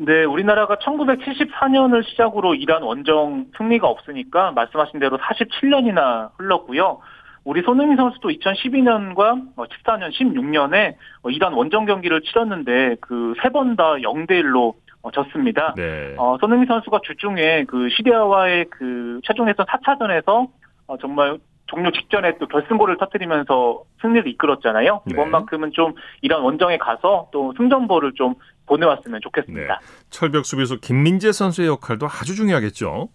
네, 0.00 0.24
우리나라가 0.24 0.76
1974년을 0.76 2.04
시작으로 2.08 2.54
이란 2.54 2.82
원정 2.82 3.46
승리가 3.56 3.88
없으니까 3.88 4.52
말씀하신 4.52 5.00
대로 5.00 5.18
47년이나 5.18 6.30
흘렀고요. 6.38 7.00
우리 7.44 7.62
손흥민 7.62 7.96
선수도 7.96 8.28
2012년과 8.28 9.56
14년, 9.56 10.12
16년에 10.12 10.94
어, 11.22 11.30
이란 11.30 11.52
원정 11.54 11.86
경기를 11.86 12.20
치렀는데 12.22 12.96
그 13.00 13.34
세 13.42 13.48
번 13.50 13.74
다 13.74 13.94
0대 13.94 14.30
1로 14.42 14.74
졌습니다. 15.12 15.74
네. 15.76 16.14
어, 16.18 16.36
손흥민 16.40 16.66
선수가 16.68 17.00
주중에 17.02 17.64
그 17.64 17.88
시리아와의 17.88 18.66
그 18.70 19.20
최종 19.24 19.48
예선 19.48 19.64
4차전에서 19.66 20.48
어, 20.86 20.96
정말 20.98 21.38
종료 21.66 21.90
직전에 21.90 22.36
또 22.38 22.46
결승골을 22.46 22.98
터뜨리면서 22.98 23.82
승리를 24.02 24.28
이끌었잖아요. 24.28 25.00
네. 25.06 25.12
이번만큼은 25.12 25.72
좀 25.72 25.94
이란 26.22 26.42
원정에 26.42 26.76
가서 26.78 27.28
또 27.32 27.52
승전보를 27.56 28.12
좀 28.14 28.34
보내왔으면 28.68 29.20
좋겠습니다. 29.22 29.80
철벽 30.10 30.46
수비수 30.46 30.80
김민재 30.80 31.32
선수의 31.32 31.68
역할도 31.68 32.06
아주 32.06 32.36
중요하겠죠. 32.36 33.08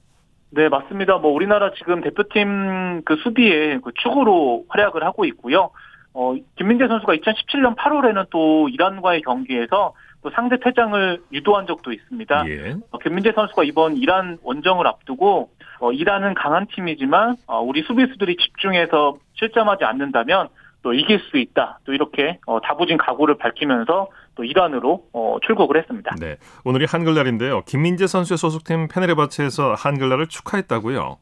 네, 0.49 0.69
맞습니다. 0.69 1.17
뭐 1.17 1.31
우리나라 1.31 1.71
지금 1.73 2.01
대표팀 2.01 3.03
그 3.05 3.15
수비에 3.23 3.79
그 3.79 3.91
축으로 3.95 4.65
활약을 4.69 5.03
하고 5.03 5.25
있고요. 5.25 5.71
어, 6.13 6.35
김민재 6.57 6.87
선수가 6.87 7.15
2017년 7.15 7.75
8월에는 7.75 8.27
또 8.29 8.69
이란과의 8.69 9.21
경기에서 9.23 9.93
또 10.21 10.29
상대 10.29 10.57
퇴장을 10.59 11.21
유도한 11.31 11.65
적도 11.65 11.91
있습니다. 11.91 12.49
예. 12.49 12.75
어, 12.91 12.99
김민재 12.99 13.31
선수가 13.33 13.63
이번 13.63 13.97
이란 13.97 14.37
원정을 14.43 14.85
앞두고 14.87 15.49
어, 15.79 15.91
이란은 15.91 16.35
강한 16.35 16.67
팀이지만 16.67 17.35
어, 17.47 17.59
우리 17.61 17.81
수비수들이 17.81 18.37
집중해서 18.37 19.17
실점하지 19.33 19.83
않는다면 19.83 20.49
또 20.83 20.93
이길 20.93 21.19
수 21.19 21.37
있다. 21.37 21.79
또 21.85 21.93
이렇게 21.93 22.39
어, 22.45 22.59
다부진 22.61 22.97
각오를 22.97 23.37
밝히면서 23.37 24.09
또 24.35 24.43
이란으로 24.43 25.05
어, 25.13 25.37
출국을 25.41 25.77
했습니다. 25.77 26.15
네. 26.19 26.35
오늘이 26.65 26.85
한글날인데요. 26.85 27.61
김민재 27.61 28.05
선수의 28.05 28.37
소속팀 28.37 28.89
페네르바체에서 28.89 29.73
한글날을 29.73 30.27
축하했다고요. 30.27 31.17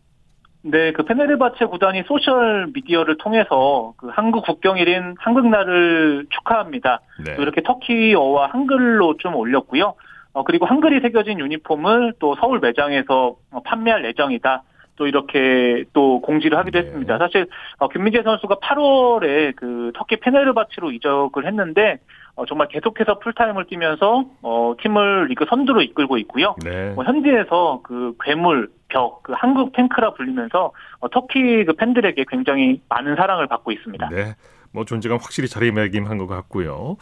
네, 0.63 0.91
그 0.91 1.03
페네르바체 1.03 1.65
구단이 1.65 2.03
소셜 2.05 2.67
미디어를 2.73 3.17
통해서 3.17 3.93
그 3.97 4.09
한국 4.09 4.45
국경일인 4.45 5.15
한글날을 5.17 6.27
축하합니다. 6.29 7.01
네. 7.25 7.35
또 7.35 7.41
이렇게 7.41 7.61
터키어와 7.61 8.47
한글로 8.47 9.17
좀 9.17 9.35
올렸고요. 9.35 9.95
어, 10.33 10.43
그리고 10.43 10.65
한글이 10.65 11.01
새겨진 11.01 11.39
유니폼을 11.39 12.13
또 12.19 12.35
서울 12.39 12.59
매장에서 12.59 13.35
어, 13.51 13.61
판매할 13.63 14.05
예정이다. 14.05 14.63
또 15.01 15.07
이렇게 15.07 15.83
또 15.93 16.21
공지를 16.21 16.59
하기도 16.59 16.79
네. 16.79 16.85
했습니다. 16.85 17.17
사실 17.17 17.47
어, 17.79 17.89
김민재 17.89 18.21
선수가 18.21 18.57
8월에 18.57 19.55
그 19.55 19.91
터키 19.95 20.17
페네르바체로 20.17 20.91
이적을 20.91 21.47
했는데 21.47 21.97
어, 22.35 22.45
정말 22.45 22.67
계속해서 22.67 23.17
풀타임을 23.17 23.65
뛰면서 23.65 24.25
어, 24.43 24.75
팀을 24.79 25.25
리그 25.29 25.45
선두로 25.49 25.81
이끌고 25.81 26.19
있고요. 26.19 26.55
네. 26.63 26.91
뭐 26.91 27.03
현지에서 27.03 27.81
그 27.83 28.13
괴물 28.23 28.69
벽, 28.89 29.23
그 29.23 29.33
한국 29.35 29.73
탱크라 29.73 30.13
불리면서 30.13 30.71
어, 30.99 31.09
터키 31.09 31.65
그 31.65 31.73
팬들에게 31.73 32.23
굉장히 32.29 32.79
많은 32.87 33.15
사랑을 33.15 33.47
받고 33.47 33.71
있습니다. 33.71 34.09
네. 34.09 34.35
뭐 34.71 34.85
존재감 34.85 35.17
확실히 35.17 35.47
자리매김한 35.47 36.19
것 36.19 36.27
같고요. 36.27 36.97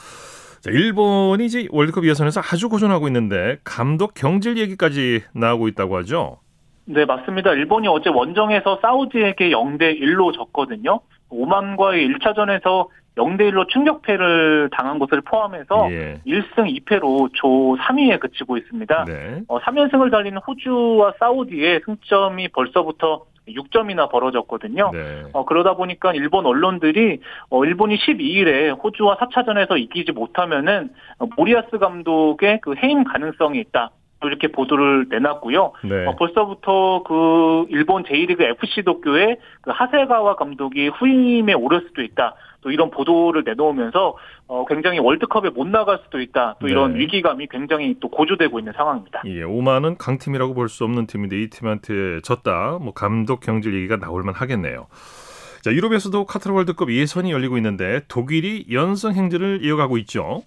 자, 0.61 0.71
일본이 0.71 1.45
이제 1.45 1.67
월드컵 1.69 2.05
예선에서 2.05 2.39
아주 2.39 2.69
고전하고 2.69 3.07
있는데 3.07 3.57
감독 3.65 4.13
경질 4.13 4.57
얘기까지 4.57 5.23
나오고 5.33 5.67
있다고 5.67 5.97
하죠. 5.97 6.39
네, 6.91 7.05
맞습니다. 7.05 7.53
일본이 7.53 7.87
어제 7.87 8.09
원정에서 8.09 8.79
사우디에게 8.81 9.51
0대 9.51 10.01
1로 10.01 10.33
졌거든요. 10.33 11.01
오만과의 11.29 12.07
1차전에서 12.09 12.87
0대 13.15 13.41
1로 13.51 13.69
충격패를 13.69 14.69
당한 14.71 14.97
것을 14.97 15.21
포함해서 15.21 15.87
예. 15.91 16.19
1승 16.25 16.83
2패로 16.83 17.29
조 17.33 17.77
3위에 17.79 18.19
그치고 18.19 18.57
있습니다. 18.57 19.05
네. 19.05 19.41
어, 19.47 19.59
3연승을 19.59 20.09
달리는 20.09 20.39
호주와 20.39 21.13
사우디의 21.19 21.81
승점이 21.85 22.47
벌써부터 22.47 23.25
6점이나 23.47 24.09
벌어졌거든요. 24.09 24.89
네. 24.91 25.23
어, 25.33 25.45
그러다 25.45 25.75
보니까 25.75 26.13
일본 26.13 26.47
언론들이 26.47 27.19
어, 27.51 27.65
일본이 27.65 27.97
12일에 27.97 28.83
호주와 28.83 29.17
4차전에서 29.17 29.79
이기지 29.79 30.13
못하면은 30.13 30.89
어, 31.19 31.27
모리아스 31.37 31.77
감독의 31.77 32.61
그 32.61 32.73
해임 32.81 33.03
가능성이 33.03 33.59
있다. 33.59 33.91
이렇게 34.27 34.49
보도를 34.49 35.07
내놨고요. 35.09 35.71
네. 35.85 36.05
어, 36.07 36.15
벌써부터 36.15 37.03
그 37.07 37.65
일본 37.69 38.03
제1리그 38.03 38.41
FC 38.41 38.83
도쿄의 38.83 39.37
그 39.61 39.71
하세가와 39.71 40.35
감독이 40.35 40.89
후임에 40.89 41.53
오를 41.53 41.81
수도 41.87 42.01
있다. 42.01 42.35
또 42.61 42.71
이런 42.71 42.91
보도를 42.91 43.43
내놓으면서 43.45 44.17
어, 44.47 44.65
굉장히 44.67 44.99
월드컵에 44.99 45.51
못 45.51 45.65
나갈 45.67 45.99
수도 46.03 46.19
있다. 46.19 46.55
또 46.59 46.67
이런 46.67 46.93
네. 46.93 46.99
위기감이 46.99 47.47
굉장히 47.49 47.95
또 48.01 48.09
고조되고 48.09 48.59
있는 48.59 48.73
상황입니다. 48.73 49.21
예, 49.25 49.43
오만은 49.43 49.97
강팀이라고 49.97 50.53
볼 50.53 50.67
수 50.67 50.83
없는 50.83 51.07
팀인데 51.07 51.41
이 51.41 51.49
팀한테 51.49 52.19
졌다. 52.21 52.79
뭐 52.81 52.93
감독 52.93 53.39
경질 53.39 53.73
얘기가 53.75 53.95
나올만 53.95 54.35
하겠네요. 54.35 54.87
자, 55.61 55.71
유럽에서도 55.71 56.25
카타르 56.25 56.53
월드컵 56.55 56.91
예선이 56.91 57.31
열리고 57.31 57.57
있는데 57.57 58.01
독일이 58.07 58.65
연승 58.71 59.13
행진을 59.13 59.59
이어가고 59.63 59.97
있죠. 59.99 60.41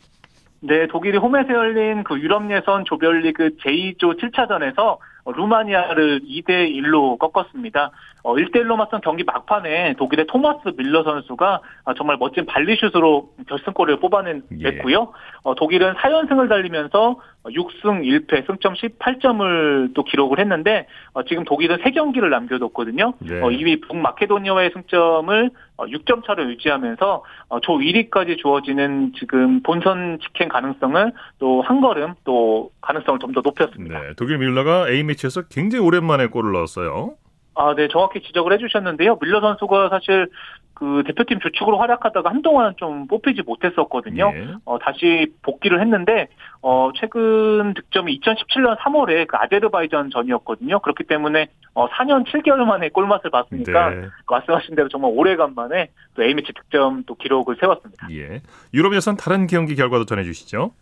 네, 0.64 0.86
독일이 0.86 1.18
홈에서 1.18 1.52
열린 1.52 2.04
그 2.04 2.20
유럽 2.20 2.48
예선 2.52 2.84
조별리그 2.84 3.56
제2조 3.64 4.16
7차전에서 4.20 4.98
어, 5.24 5.32
루마니아를 5.32 6.20
2대 6.20 6.70
1로 6.70 7.18
꺾었습니다. 7.18 7.90
어, 8.24 8.34
1대 8.36 8.56
1로 8.62 8.76
맞선 8.76 9.00
경기 9.00 9.24
막판에 9.24 9.94
독일의 9.98 10.26
토마스 10.26 10.72
밀러 10.76 11.02
선수가 11.02 11.60
아, 11.84 11.94
정말 11.94 12.16
멋진 12.18 12.46
발리슛으로 12.46 13.30
결승골을 13.48 13.98
뽑아냈고요. 14.00 15.12
어, 15.42 15.54
독일은 15.56 15.94
4연승을 15.94 16.48
달리면서 16.48 17.16
6승 17.44 18.04
1패 18.28 18.46
승점 18.46 18.74
18점을 18.74 19.94
또 19.94 20.04
기록을 20.04 20.38
했는데 20.38 20.86
어, 21.14 21.24
지금 21.24 21.44
독일은 21.44 21.78
3경기를 21.78 22.28
남겨뒀거든요. 22.28 23.14
네. 23.18 23.40
어, 23.40 23.48
2위 23.48 23.82
북마케도니아와의 23.88 24.70
승점을 24.74 25.50
어, 25.78 25.86
6점 25.86 26.24
차로 26.24 26.48
유지하면서 26.50 27.24
어, 27.48 27.60
조 27.60 27.72
1위까지 27.78 28.38
주어지는 28.38 29.12
지금 29.18 29.62
본선 29.62 30.18
직행 30.22 30.48
가능성을 30.48 31.12
또 31.40 31.62
한 31.62 31.80
걸음 31.80 32.14
또 32.24 32.70
가능성을 32.80 33.18
좀 33.20 33.32
더 33.32 33.40
높였습니다. 33.40 33.98
네, 34.00 34.10
독일 34.16 34.38
밀러가 34.38 34.88
A 34.90 35.02
매치에서 35.04 35.42
굉장히 35.48 35.84
오랜만에 35.84 36.26
골을 36.26 36.52
넣었어요. 36.52 37.14
아, 37.54 37.74
네, 37.74 37.88
정확히 37.88 38.22
지적을 38.22 38.52
해주셨는데요. 38.52 39.18
밀러 39.20 39.40
선수가 39.40 39.90
사실 39.90 40.28
그 40.74 41.04
대표팀 41.06 41.38
주축으로 41.38 41.78
활약하다가 41.78 42.28
한동안 42.28 42.74
좀 42.76 43.06
뽑히지 43.06 43.42
못했었거든요. 43.42 44.32
예. 44.34 44.48
어, 44.64 44.78
다시 44.80 45.32
복귀를 45.42 45.80
했는데, 45.80 46.26
어, 46.60 46.90
최근 46.96 47.74
득점이 47.74 48.18
2017년 48.18 48.76
3월에 48.78 49.28
그 49.28 49.36
아제르바이잔 49.36 50.10
전이었거든요. 50.10 50.80
그렇기 50.80 51.04
때문에, 51.04 51.46
어, 51.74 51.88
4년 51.88 52.26
7개월 52.26 52.64
만에 52.64 52.88
골맛을 52.88 53.30
봤으니까, 53.30 53.90
네. 53.90 54.08
말씀하신 54.28 54.74
대로 54.74 54.88
정말 54.88 55.12
오래간만에 55.14 55.90
또 56.14 56.24
A매치 56.24 56.52
득점 56.52 57.04
또 57.06 57.14
기록을 57.14 57.56
세웠습니다. 57.60 58.08
예. 58.12 58.40
유럽에선 58.74 59.16
다른 59.16 59.46
경기 59.46 59.76
결과도 59.76 60.04
전해주시죠. 60.04 60.72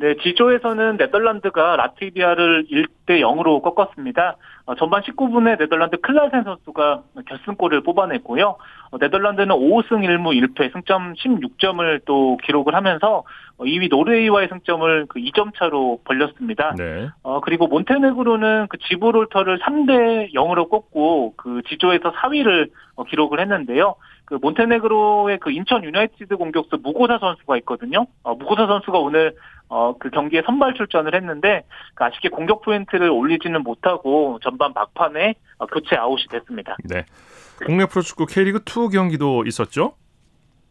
네, 0.00 0.14
지조에서는 0.22 0.96
네덜란드가 0.96 1.74
라트비아를 1.74 2.66
1대 2.70 3.20
0으로 3.20 3.60
꺾었습니다. 3.62 4.36
어, 4.66 4.74
전반 4.76 5.02
19분에 5.02 5.58
네덜란드 5.58 5.96
클라센 5.96 6.44
선수가 6.44 7.02
결승골을 7.26 7.82
뽑아냈고요. 7.82 8.56
어, 8.90 8.98
네덜란드는 8.98 9.48
5승 9.48 10.04
1무 10.06 10.54
1패 10.54 10.72
승점 10.72 11.14
16점을 11.14 12.00
또 12.04 12.36
기록을 12.44 12.76
하면서 12.76 13.24
어, 13.56 13.64
2위 13.64 13.90
노르웨이와의 13.90 14.48
승점을 14.48 15.06
그 15.08 15.18
2점 15.18 15.52
차로 15.56 16.02
벌렸습니다. 16.04 16.74
네. 16.76 17.08
어, 17.24 17.40
그리고 17.40 17.66
몬테네그로는 17.66 18.68
그 18.68 18.78
지브롤터를 18.78 19.58
3대 19.58 20.32
0으로 20.32 20.70
꺾고 20.70 21.34
그 21.36 21.62
지조에서 21.68 22.12
4위를 22.12 22.70
어, 22.94 23.02
기록을 23.02 23.40
했는데요. 23.40 23.96
그 24.28 24.34
몬테네그로의 24.34 25.38
그 25.38 25.50
인천 25.50 25.82
유나이티드 25.82 26.36
공격수 26.36 26.76
무고사 26.82 27.18
선수가 27.18 27.56
있거든요. 27.58 28.06
어, 28.22 28.34
무고사 28.34 28.66
선수가 28.66 28.98
오늘 28.98 29.34
어, 29.68 29.96
그 29.98 30.10
경기에 30.10 30.42
선발 30.46 30.74
출전을 30.74 31.14
했는데 31.14 31.64
그 31.94 32.04
아쉽게 32.04 32.30
공격 32.30 32.62
포인트를 32.62 33.10
올리지는 33.10 33.62
못하고 33.62 34.38
전반 34.42 34.72
막판에 34.74 35.34
어, 35.58 35.66
교체 35.66 35.96
아웃이 35.96 36.26
됐습니다. 36.30 36.76
네. 36.84 37.04
국내 37.64 37.86
프로축구 37.86 38.26
K리그 38.26 38.60
2 38.66 38.88
경기도 38.90 39.44
있었죠? 39.44 39.94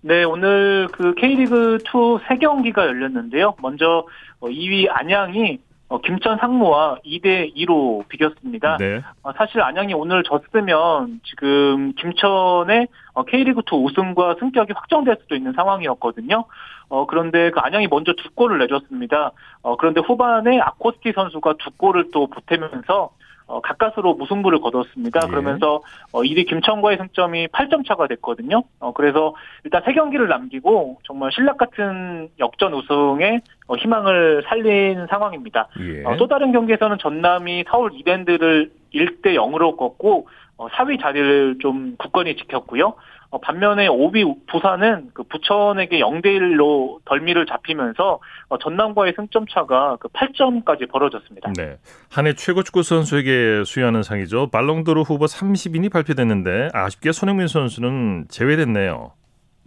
네, 0.01 0.23
오늘 0.23 0.87
그 0.91 1.13
K리그 1.15 1.79
2 1.83 2.27
세 2.27 2.37
경기가 2.37 2.85
열렸는데요. 2.85 3.55
먼저 3.61 4.05
어, 4.39 4.47
2위 4.47 4.87
안양이 4.89 5.59
어, 5.89 5.99
김천 6.01 6.37
상무와 6.37 6.97
2대 7.05 7.55
2로 7.55 8.07
비겼습니다. 8.09 8.77
네. 8.77 9.01
어, 9.23 9.31
사실 9.33 9.61
안양이 9.61 9.93
오늘 9.93 10.23
졌으면 10.23 11.21
지금 11.23 11.93
김천의 11.93 12.87
어, 13.13 13.23
K리그 13.23 13.61
2 13.61 13.75
우승과 13.75 14.35
승격이 14.39 14.73
확정될 14.73 15.17
수도 15.21 15.35
있는 15.35 15.53
상황이었거든요. 15.53 16.43
어, 16.89 17.05
그런데 17.05 17.51
그 17.51 17.59
안양이 17.61 17.87
먼저 17.87 18.13
두 18.13 18.29
골을 18.35 18.59
내줬습니다. 18.59 19.31
어, 19.61 19.77
그런데 19.77 20.01
후반에 20.01 20.59
아코스티 20.59 21.13
선수가 21.13 21.53
두 21.59 21.71
골을 21.77 22.11
또 22.11 22.27
보태면서 22.27 23.11
어, 23.47 23.61
가까스로 23.61 24.13
무승부를 24.15 24.59
거뒀습니다. 24.59 25.21
예. 25.23 25.27
그러면서 25.27 25.81
어, 26.11 26.21
1위 26.21 26.47
김천과의 26.47 26.97
승점이 26.97 27.47
8점 27.47 27.87
차가 27.87 28.07
됐거든요. 28.07 28.63
어, 28.79 28.91
그래서 28.93 29.35
일단 29.63 29.81
세 29.85 29.93
경기를 29.93 30.27
남기고 30.27 30.99
정말 31.03 31.31
신락 31.31 31.57
같은 31.57 32.29
역전 32.39 32.73
우승에 32.73 33.39
어, 33.67 33.75
희망을 33.75 34.43
살린 34.47 35.07
상황입니다. 35.09 35.69
예. 35.79 36.03
어, 36.03 36.17
또 36.17 36.27
다른 36.27 36.51
경기에서는 36.51 36.97
전남이 36.99 37.65
서울 37.69 37.91
이랜드를 37.93 38.71
1대 38.93 39.35
0으로 39.35 39.77
꺾고 39.77 40.27
어, 40.57 40.67
4위 40.67 40.99
자리를 40.99 41.57
좀 41.61 41.95
굳건히 41.97 42.35
지켰고요. 42.35 42.95
어, 43.29 43.39
반면에 43.39 43.87
5위 43.87 44.47
부산은 44.47 45.09
그 45.13 45.23
부천에게 45.23 45.99
0대 45.99 46.25
1로 46.25 46.99
덜미를 47.05 47.45
잡히면서 47.45 48.19
어, 48.49 48.57
전남과의 48.57 49.13
승점 49.15 49.45
차가 49.47 49.97
그 49.99 50.07
8점까지 50.09 50.89
벌어졌습니다. 50.89 51.51
네. 51.57 51.77
한해 52.09 52.33
최고 52.33 52.63
축구 52.63 52.83
선수에게 52.83 53.63
수여하는 53.65 54.03
상이죠. 54.03 54.47
발롱도르 54.51 55.01
후보 55.01 55.25
30인이 55.25 55.91
발표됐는데 55.91 56.69
아쉽게 56.73 57.11
손흥민 57.11 57.47
선수는 57.47 58.25
제외됐네요. 58.29 59.11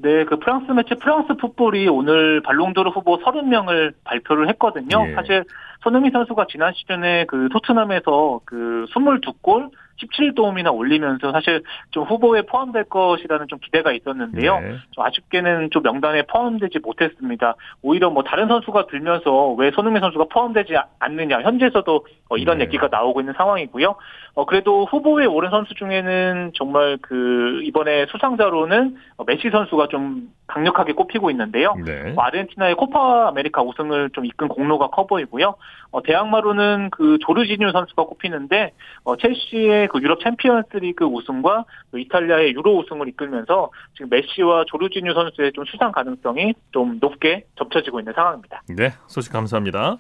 네, 0.03 0.25
그 0.25 0.39
프랑스 0.39 0.71
매체 0.73 0.95
프랑스 0.95 1.35
풋볼이 1.35 1.87
오늘 1.89 2.41
발롱도르 2.41 2.89
후보 2.91 3.19
30명을 3.19 3.93
발표를 4.05 4.49
했거든요. 4.51 5.07
예. 5.07 5.15
사실 5.15 5.45
손흥민 5.83 6.11
선수가 6.11 6.47
지난 6.49 6.73
시즌에 6.75 7.27
그 7.27 7.51
토트넘에서 7.53 8.41
그 8.47 8.87
22골 8.95 9.71
17도움이나 10.01 10.75
올리면서 10.75 11.33
사실 11.33 11.63
좀 11.91 12.05
후보에 12.05 12.43
포함될 12.43 12.85
것이라는 12.85 13.49
좀 13.49 13.59
기대가 13.59 13.93
있었는데요. 13.93 14.61
네. 14.61 14.77
좀 14.93 15.05
아쉽게는 15.05 15.71
좀 15.71 15.83
명단에 15.83 16.23
포함되지 16.23 16.81
못했습니다. 16.81 17.55
오히려 17.83 18.11
뭐 18.11 18.23
다른 18.23 18.49
선수가 18.49 18.87
들면서 18.87 19.53
왜 19.53 19.71
손흥민 19.73 20.01
선수가 20.01 20.27
포함되지 20.31 20.75
않느냐 20.99 21.41
현지에서도 21.43 22.07
어, 22.31 22.37
이런 22.37 22.59
네. 22.59 22.65
얘기가 22.65 22.89
나오고 22.91 23.21
있는 23.21 23.35
상황이고요. 23.37 23.95
어, 24.35 24.47
그래도 24.47 24.85
후보에 24.85 25.27
오른 25.27 25.51
선수 25.51 25.75
중에는 25.75 26.53
정말 26.55 26.99
그 27.03 27.61
이번에 27.65 28.07
수상자로는 28.07 28.97
어, 29.17 29.25
메시 29.25 29.51
선수가 29.51 29.89
좀 29.89 30.31
강력하게 30.47 30.93
꼽히고 30.93 31.31
있는데요. 31.31 31.75
네. 31.85 32.13
뭐 32.13 32.25
아르헨티나의 32.25 32.75
코파 32.75 33.29
아메리카 33.29 33.63
우승을 33.63 34.11
좀 34.11 34.25
이끈 34.25 34.49
공로가 34.49 34.89
커 34.89 35.07
보이고요. 35.07 35.55
어, 35.93 36.03
대학마로는 36.03 36.91
그 36.91 37.19
조르지뉴 37.21 37.71
선수가 37.73 38.05
꼽히는데 38.05 38.73
어, 39.05 39.17
첼시의 39.17 39.89
그 39.91 40.01
유럽 40.01 40.23
챔피언스리그 40.23 41.05
우승과 41.05 41.65
또 41.91 41.99
이탈리아의 41.99 42.55
유로 42.55 42.79
우승을 42.79 43.09
이끌면서 43.09 43.71
지금 43.95 44.09
메시와 44.11 44.65
조르지뉴 44.69 45.13
선수의 45.13 45.53
좀 45.53 45.65
수상 45.65 45.91
가능성이 45.91 46.55
좀 46.71 46.99
높게 47.01 47.45
접쳐지고 47.57 47.99
있는 47.99 48.13
상황입니다. 48.13 48.63
네. 48.69 48.93
소식 49.09 49.33
감사합니다. 49.33 49.97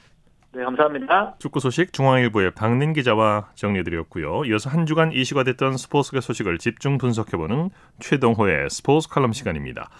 네, 0.53 0.64
감사합니다. 0.64 1.35
축구 1.38 1.61
소식 1.61 1.92
중앙일보의 1.92 2.53
박민 2.53 2.92
기자와 2.92 3.50
정리해드렸고요. 3.55 4.44
이어서 4.46 4.70
한 4.70 4.87
주간 4.87 5.12
이슈가 5.12 5.42
됐던 5.42 5.76
스포츠계 5.76 6.20
소식을 6.20 6.59
집중 6.59 6.98
분석해보는 6.98 7.70
최동호의 7.98 8.70
스포츠 8.70 9.09
칼럼 9.09 9.33
시간입니다. 9.33 9.90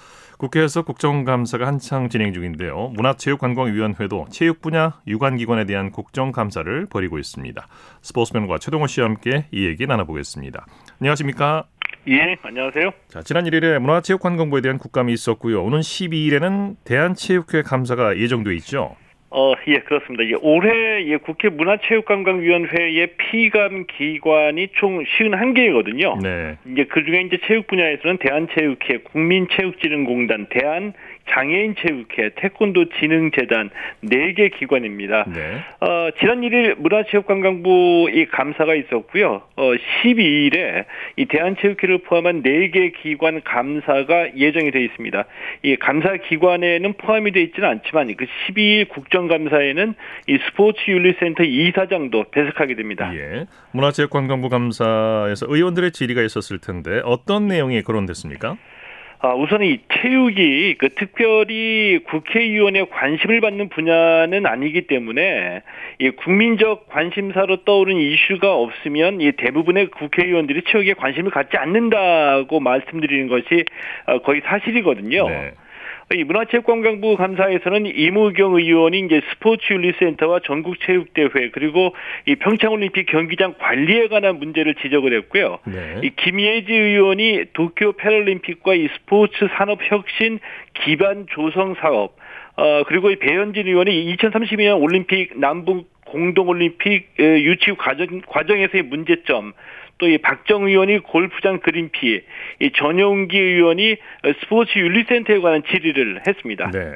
국회에서 0.40 0.81
국정감사가 0.81 1.66
한창 1.66 2.09
진행 2.09 2.33
중인데요. 2.33 2.92
문화체육관광위원회도 2.96 4.29
체육 4.31 4.62
분야 4.62 4.98
유관기관에 5.07 5.66
대한 5.66 5.92
국정감사를 5.92 6.87
벌이고 6.87 7.18
있습니다. 7.18 7.68
스포츠맨과 8.00 8.57
최동호 8.57 8.87
씨와 8.87 9.09
함께 9.09 9.44
이 9.53 9.66
얘기 9.66 9.87
나눠보겠습니다. 9.87 10.64
안녕하십니까? 10.98 11.64
예, 12.09 12.38
안녕하세요. 12.42 12.90
자, 13.09 13.20
지난 13.22 13.44
1일에 13.44 13.79
문화체육관광부에 13.81 14.62
대한 14.62 14.79
국감이 14.79 15.12
있었고요. 15.12 15.62
오는 15.62 15.81
12일에는 15.81 16.76
대한체육회 16.85 17.61
감사가 17.61 18.16
예정돼 18.16 18.55
있죠. 18.57 18.96
어, 19.33 19.53
예, 19.69 19.79
그렇습니다. 19.79 20.27
예, 20.27 20.33
올해 20.43 21.07
예, 21.07 21.16
국회 21.16 21.49
문화체육관광위원회의 21.49 23.14
피감 23.16 23.87
기관이 23.87 24.69
총 24.75 25.05
51개거든요. 25.05 26.21
네. 26.21 26.59
이제 26.66 26.85
그 26.85 27.05
중에 27.05 27.23
이제 27.23 27.38
체육 27.47 27.69
분야에서는 27.69 28.19
대한체육회, 28.19 28.99
국민체육진흥공단, 29.05 30.49
대한 30.51 30.95
장애인 31.31 31.75
체육회, 31.79 32.31
태권도 32.37 32.87
진흥재단 32.99 33.71
4개 34.05 34.57
기관입니다. 34.59 35.25
네. 35.29 35.59
어, 35.81 36.11
지난 36.19 36.40
1일 36.40 36.77
문화체육관광부 36.79 38.11
이 38.12 38.27
감사가 38.27 38.75
있었고요. 38.75 39.43
어, 39.57 39.73
12일에 40.03 40.85
이 41.16 41.27
대한체육회를 41.27 41.99
포함한 41.99 42.43
4개 42.43 42.93
기관 43.01 43.43
감사가 43.43 44.37
예정이 44.37 44.71
되어 44.71 44.83
있습니다. 44.83 45.25
이 45.62 45.77
감사 45.77 46.16
기관에는 46.16 46.95
포함이 46.95 47.33
되어 47.33 47.43
있지는 47.43 47.69
않지만 47.69 48.14
그 48.16 48.27
12일 48.49 48.88
국정감사에는 48.88 49.95
이 50.29 50.38
스포츠윤리센터 50.47 51.45
이사장도 51.45 52.25
배석하게 52.31 52.75
됩니다. 52.75 53.12
예. 53.14 53.47
문화체육관광부 53.73 54.49
감사에서 54.49 55.47
의원들의 55.49 55.93
질의가 55.93 56.23
있었을 56.23 56.59
텐데 56.59 57.01
어떤 57.05 57.47
내용이 57.47 57.83
거론됐습니까? 57.83 58.57
아, 59.23 59.35
우선 59.35 59.63
이 59.63 59.79
체육이 59.93 60.77
그 60.79 60.89
특별히 60.95 62.01
국회의원의 62.05 62.89
관심을 62.89 63.43
받는 63.43 63.69
분야는 63.69 64.47
아니기 64.47 64.87
때문에 64.87 65.61
이 65.99 66.11
국민적 66.11 66.89
관심사로 66.89 67.65
떠오른 67.65 67.99
이슈가 67.99 68.55
없으면 68.55 69.21
이 69.21 69.33
대부분의 69.33 69.89
국회의원들이 69.89 70.63
체육에 70.69 70.95
관심을 70.95 71.31
갖지 71.31 71.59
않는다고 71.59 72.61
말씀드리는 72.61 73.29
것이 73.29 73.67
어, 74.07 74.21
거의 74.21 74.41
사실이거든요. 74.43 75.29
네. 75.29 75.53
이 76.12 76.25
문화체육관광부 76.25 77.16
감사에서는 77.16 77.87
이무경 77.87 78.57
의원이 78.57 78.99
이제 78.99 79.20
스포츠 79.31 79.73
윤리센터와 79.73 80.40
전국체육대회 80.44 81.51
그리고 81.53 81.94
이 82.27 82.35
평창올림픽 82.35 83.07
경기장 83.07 83.55
관리에 83.61 84.09
관한 84.09 84.40
문제를 84.40 84.75
지적을 84.75 85.16
했고요. 85.16 85.61
네. 85.66 86.01
이 86.03 86.11
김예지 86.16 86.75
의원이 86.75 87.44
도쿄 87.53 87.92
패럴림픽과 87.92 88.75
이 88.75 88.88
스포츠 88.96 89.46
산업 89.57 89.79
혁신 89.83 90.40
기반 90.75 91.27
조성 91.31 91.77
사업 91.77 92.16
어 92.57 92.83
그리고 92.88 93.12
이 93.12 93.16
배현진 93.16 93.68
의원이 93.68 94.16
2032년 94.16 94.83
올림픽 94.83 95.38
남북 95.38 95.88
공동올림픽 96.07 97.07
유치 97.20 97.70
과정 97.79 98.20
과정에서의 98.27 98.83
문제점 98.83 99.53
또 100.01 100.09
이 100.09 100.19
박정 100.19 100.67
의원이 100.67 101.01
골프장 101.01 101.61
그린피, 101.61 102.23
이 102.61 102.71
전용기 102.75 103.39
의원이 103.39 103.97
스포츠 104.41 104.79
윤리센터에 104.79 105.39
관한 105.41 105.63
질의를 105.71 106.23
했습니다. 106.27 106.71
네. 106.73 106.95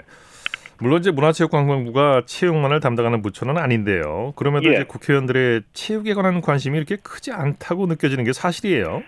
물론 0.81 0.99
이제 0.99 1.13
문화체육관광부가 1.13 2.23
체육만을 2.27 2.81
담당하는 2.81 3.23
부처는 3.23 3.57
아닌데요. 3.59 4.33
그럼에도 4.35 4.69
예. 4.71 4.75
이제 4.75 4.85
국회의원들의 4.85 5.63
체육에 5.73 6.15
관한 6.15 6.41
관심이 6.41 6.77
이렇게 6.77 6.97
크지 6.97 7.31
않다고 7.31 7.87
느껴지는 7.87 8.25
게 8.25 8.33
사실이에요. 8.33 9.03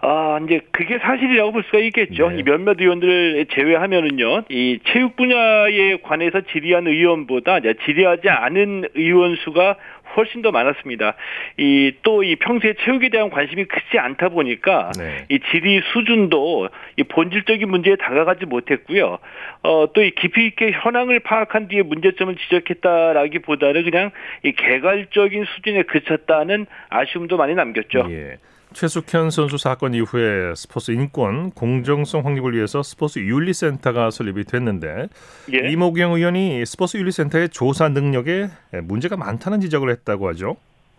아, 0.00 0.38
이제 0.44 0.60
그게 0.72 0.98
사실이라고 0.98 1.52
볼 1.52 1.62
수가 1.64 1.78
있겠죠. 1.78 2.30
네. 2.30 2.38
이 2.38 2.42
몇몇 2.42 2.78
의원들을 2.78 3.46
제외하면은요, 3.54 4.42
이 4.50 4.80
체육 4.88 5.16
분야에 5.16 5.98
관해서 6.02 6.42
질의한 6.52 6.86
의원보다 6.86 7.58
이제 7.58 7.74
질의하지 7.86 8.28
않은 8.28 8.88
의원 8.96 9.36
수가 9.36 9.76
훨씬 10.16 10.42
더 10.42 10.52
많았습니다. 10.52 11.14
이또이 11.56 12.36
평소에 12.36 12.74
체육에 12.84 13.08
대한 13.08 13.30
관심이 13.30 13.64
크지 13.64 13.98
않다 13.98 14.28
보니까 14.28 14.92
네. 14.96 15.24
이 15.28 15.40
질의 15.50 15.82
수준도 15.92 16.68
이 16.98 17.02
본질적인 17.02 17.68
문제에 17.68 17.96
다가가지 17.96 18.46
못했고요. 18.46 19.18
어, 19.62 19.86
또 19.92 20.04
이 20.04 20.10
깊이 20.10 20.46
있게 20.46 20.72
현황을 20.72 21.20
파악한 21.20 21.68
뒤에 21.68 21.82
문제점을 21.82 22.36
지적했다라기보다는 22.36 23.84
그냥 23.84 24.10
이 24.42 24.52
개괄적인 24.52 25.44
수준에 25.54 25.82
그쳤다는 25.82 26.66
아쉬움도 26.90 27.36
많이 27.36 27.54
남겼죠. 27.54 28.06
예. 28.10 28.36
최숙현 28.74 29.30
선수 29.30 29.56
사건 29.56 29.94
이후에 29.94 30.54
스포츠 30.56 30.90
인권 30.90 31.50
공정성 31.52 32.26
확립을 32.26 32.54
위해서 32.54 32.82
스포츠 32.82 33.20
윤리센터가 33.20 34.10
설립이 34.10 34.44
됐는데 34.44 35.08
예. 35.52 35.70
이모경 35.70 36.14
의원이 36.14 36.66
스포츠 36.66 36.96
윤리센터의 36.98 37.48
조사 37.50 37.88
능력에 37.88 38.50
문제가 38.82 39.16
많다는 39.16 39.60
지적을 39.60 39.90
했다고 39.90 40.28
하죠. 40.28 40.56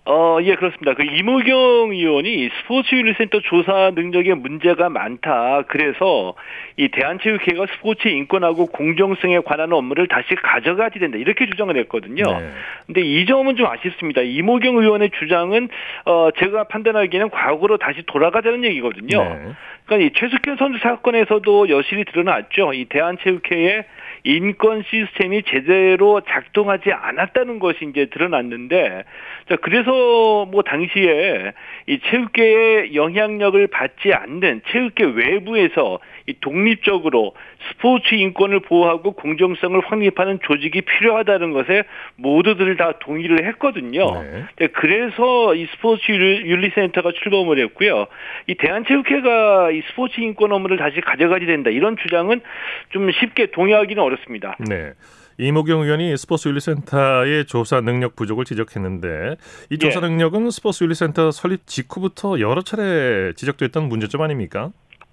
어, 0.07 0.37
예, 0.43 0.53
그렇습니다. 0.53 0.93
그 0.93 1.03
이무경 1.03 1.89
의원이 1.91 2.49
스포츠 2.59 2.93
윤리센터 2.93 3.39
조사 3.39 3.91
능력에 3.95 4.35
문제가 4.35 4.87
많다. 4.87 5.63
그래서 5.67 6.35
이 6.77 6.89
대한체육회가 6.89 7.65
스포츠 7.73 8.07
인권하고 8.07 8.67
공정성에 8.67 9.39
관한 9.39 9.73
업무를 9.73 10.07
다시 10.07 10.35
가져가야 10.35 10.89
된다. 10.89 11.17
이렇게 11.17 11.47
주장을 11.47 11.75
했거든요. 11.75 12.23
네. 12.23 12.51
근데 12.85 13.01
이 13.01 13.25
점은 13.25 13.55
좀 13.55 13.65
아쉽습니다. 13.65 14.21
이모경 14.21 14.77
의원의 14.77 15.09
주장은 15.17 15.69
어 16.05 16.29
제가 16.37 16.65
판단하기에는 16.65 17.31
과거로 17.31 17.77
다시 17.77 18.03
돌아가자는 18.05 18.63
얘기거든요. 18.63 19.23
네. 19.23 19.53
그러니까 19.85 20.07
이 20.07 20.11
최숙현 20.15 20.57
선수 20.57 20.77
사건에서도 20.83 21.69
여실히 21.69 22.05
드러났죠. 22.05 22.73
이 22.73 22.85
대한체육회의 22.85 23.85
인권 24.25 24.83
시스템이 24.89 25.43
제대로 25.43 26.19
작동하지 26.21 26.91
않았다는 26.91 27.59
것이 27.59 27.85
이제 27.85 28.07
드러났는데, 28.07 29.03
자 29.47 29.55
그래서 29.57 30.45
뭐 30.45 30.63
당시에 30.63 31.53
이 31.85 31.99
체육계의 31.99 32.95
영향력을 32.95 33.67
받지 33.67 34.11
않는 34.13 34.61
체육계 34.71 35.05
외부에서 35.05 35.99
이 36.25 36.33
독립적으로 36.41 37.35
스포츠 37.69 38.15
인권을 38.15 38.61
보호하고 38.61 39.11
공정성을 39.11 39.79
확립하는 39.85 40.39
조직이 40.43 40.81
필요하다는 40.81 41.51
것에 41.51 41.83
모두들 42.15 42.77
다 42.77 42.93
동의를 42.99 43.45
했거든요. 43.47 44.23
네. 44.23 44.43
네, 44.57 44.67
그래서 44.67 45.53
이 45.53 45.67
스포츠 45.75 46.11
윤리- 46.11 46.49
윤리센터가 46.49 47.11
출범을 47.11 47.59
했고요. 47.59 48.07
이 48.47 48.55
대한체육회가 48.55 49.69
이 49.71 49.81
스포츠 49.89 50.19
인권 50.19 50.51
업무를 50.51 50.77
다시 50.77 50.99
가져가야 51.01 51.45
된다 51.45 51.69
이런 51.69 51.95
주장은 51.97 52.41
좀 52.89 53.11
쉽게 53.11 53.47
동의하기는 53.47 54.01
어렵 54.01 54.14
습니다. 54.23 54.55
네. 54.59 54.93
이모경 55.37 55.81
의원이 55.81 56.15
스포츠 56.17 56.47
윤리센터의 56.47 57.45
조사 57.45 57.81
능력 57.81 58.15
부족을 58.15 58.45
지적했는데 58.45 59.35
이 59.69 59.77
조사 59.77 59.99
예. 60.01 60.07
능력은 60.07 60.49
스포츠 60.49 60.83
윤리센터 60.83 61.31
설립 61.31 61.67
직후부터 61.67 62.39
여러 62.39 62.61
차례 62.61 63.33
지적됐던 63.33 63.89
문제점 63.89 64.21
아닙니까? 64.21 64.71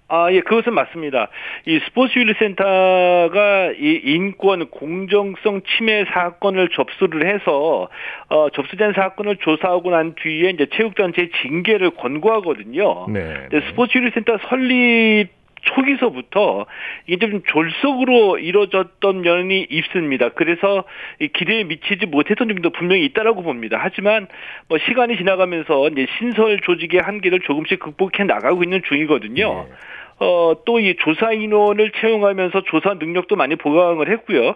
아, 0.09 0.31
예, 0.31 0.41
그것은 0.41 0.75
맞습니다. 0.75 1.29
이 1.65 1.79
스포츠 1.85 2.19
윤리센터가 2.19 3.71
이 3.79 4.01
인권 4.03 4.69
공정성 4.69 5.61
침해 5.75 6.05
사건을 6.05 6.69
접수를 6.69 7.33
해서 7.33 7.89
어, 8.29 8.49
접수된 8.51 8.93
사건을 8.93 9.37
조사하고 9.37 9.89
난 9.89 10.13
뒤에 10.15 10.51
이제 10.51 10.67
체육단체에 10.71 11.29
징계를 11.41 11.91
권고하거든요. 11.95 13.07
네. 13.09 13.47
근데 13.49 13.67
스포츠 13.67 13.97
윤리센터 13.97 14.37
설립 14.49 15.29
초기서부터 15.63 16.65
이게 17.07 17.29
좀 17.29 17.41
졸속으로 17.45 18.37
이루어졌던 18.39 19.21
면이 19.21 19.67
있습니다. 19.69 20.29
그래서 20.29 20.83
이 21.19 21.27
기대에 21.27 21.63
미치지 21.63 22.05
못했던 22.05 22.47
점도 22.47 22.69
분명히 22.71 23.05
있다라고 23.05 23.43
봅니다. 23.43 23.77
하지만 23.79 24.27
뭐 24.67 24.77
시간이 24.77 25.17
지나가면서 25.17 25.87
이제 25.89 26.05
신설 26.17 26.59
조직의 26.61 27.01
한계를 27.01 27.39
조금씩 27.41 27.79
극복해 27.79 28.23
나가고 28.25 28.63
있는 28.63 28.81
중이거든요. 28.87 29.65
네. 29.67 29.75
어, 30.19 30.53
또 30.65 30.79
이 30.79 30.95
조사 30.99 31.31
인원을 31.31 31.91
채용하면서 31.91 32.63
조사 32.65 32.93
능력도 32.95 33.35
많이 33.35 33.55
보강을 33.55 34.09
했고요. 34.09 34.55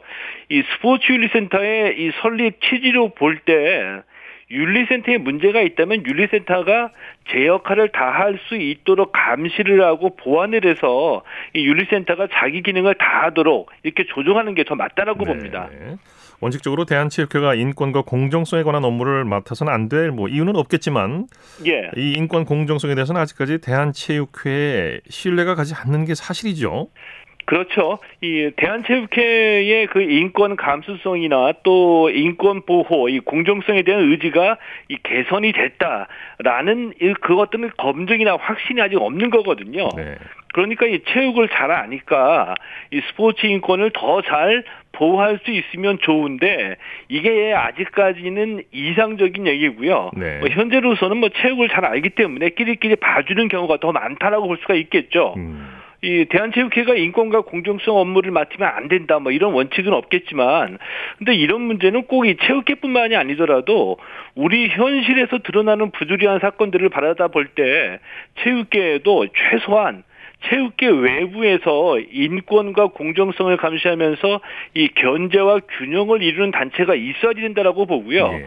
이 0.50 0.64
스포츠 0.74 1.12
윤리센터의 1.12 1.96
이 2.00 2.12
설립 2.22 2.62
취지로 2.62 3.10
볼때 3.10 4.02
윤리센터에 4.50 5.18
문제가 5.18 5.62
있다면 5.62 6.06
윤리센터가 6.06 6.92
제 7.30 7.46
역할을 7.48 7.90
다할 7.92 8.40
수 8.48 8.56
있도록 8.56 9.12
감시를 9.12 9.84
하고 9.84 10.16
보완을 10.16 10.66
해서 10.66 11.24
이 11.54 11.66
윤리센터가 11.66 12.28
자기 12.34 12.62
기능을 12.62 12.96
다하도록 12.96 13.70
이렇게 13.84 14.06
조정하는 14.08 14.56
게 14.56 14.64
더 14.64 14.76
맞다라고 14.76 15.24
봅니다. 15.26 15.70
네. 15.72 15.96
원칙적으로 16.40 16.86
대한체육회가 16.86 17.56
인권과 17.56 18.04
공정성에 18.04 18.62
관한 18.64 18.84
업무를 18.86 19.26
맡아서는 19.26 19.74
안 19.74 19.90
될 19.90 20.12
뭐 20.12 20.28
이유는 20.28 20.56
없겠지만 20.56 21.28
예. 21.66 21.90
이 21.98 22.14
인권 22.16 22.46
공정성에 22.46 22.94
대해서는 22.96 23.20
아직까지 23.22 23.60
대한체육회에 23.60 25.00
신뢰가 25.10 25.56
가지 25.56 25.74
않는 25.76 26.06
게 26.06 26.14
사실이죠. 26.16 26.90
그렇죠. 27.48 28.00
이 28.20 28.52
대한체육회의 28.58 29.88
그 29.88 30.02
인권 30.02 30.58
감수성이나 30.58 31.54
또 31.64 32.10
인권 32.10 32.62
보호, 32.62 33.08
이 33.08 33.20
공정성에 33.22 33.84
대한 33.84 34.04
의지가 34.12 34.58
이 34.90 34.98
개선이 35.02 35.54
됐다라는 35.54 36.94
이 37.02 37.14
그것들은 37.14 37.72
검증이나 37.78 38.36
확신이 38.36 38.82
아직 38.82 38.98
없는 38.98 39.30
거거든요. 39.30 39.88
네. 39.96 40.18
그러니까 40.54 40.88
이 40.88 41.00
체육을 41.08 41.48
잘 41.48 41.72
아니까 41.72 42.54
이 42.92 43.02
스포츠 43.10 43.46
인권을 43.46 43.92
더 43.94 44.22
잘 44.22 44.64
보호할 44.92 45.40
수 45.46 45.52
있으면 45.52 46.00
좋은데 46.00 46.76
이게 47.08 47.54
아직까지는 47.54 48.64
이상적인 48.72 49.48
얘기고요. 49.48 50.12
네. 50.18 50.40
뭐 50.40 50.50
현재로서는 50.50 51.18
뭐 51.18 51.30
체육을 51.30 51.70
잘 51.70 51.86
알기 51.86 52.10
때문에 52.10 52.50
끼리끼리 52.50 52.98
봐주는 52.98 53.48
경우가 53.48 53.78
더 53.78 53.92
많다라고 53.92 54.48
볼 54.48 54.58
수가 54.58 54.74
있겠죠. 54.74 55.36
음. 55.38 55.77
이 56.02 56.26
대한체육회가 56.30 56.94
인권과 56.96 57.42
공정성 57.42 57.98
업무를 57.98 58.32
맡으면 58.32 58.70
안 58.70 58.88
된다 58.88 59.18
뭐 59.20 59.32
이런 59.32 59.54
원칙은 59.54 59.94
없겠지만 59.94 60.78
근데 61.18 61.34
이런 61.34 61.62
문제는 61.62 62.04
꼭 62.06 62.26
이 62.28 62.36
체육계뿐만이 62.38 63.16
아니더라도 63.16 63.98
우리 64.36 64.68
현실에서 64.70 65.40
드러나는 65.40 65.92
부조리한 65.92 66.40
사건들을 66.40 66.90
바라다 66.90 67.30
볼 67.30 67.48
때 67.56 68.00
체육계에도 68.44 69.28
최소한 69.36 70.04
체육계 70.50 70.88
외부에서 70.88 72.00
인권과 72.12 72.88
공정성을 72.88 73.56
감시하면서 73.58 74.42
이 74.76 74.90
견제와 74.90 75.62
균형을 75.80 76.22
이루는 76.22 76.52
단체가 76.52 76.94
있어야 76.94 77.34
된다라고 77.34 77.88
보고요. 77.88 78.30
예. 78.34 78.46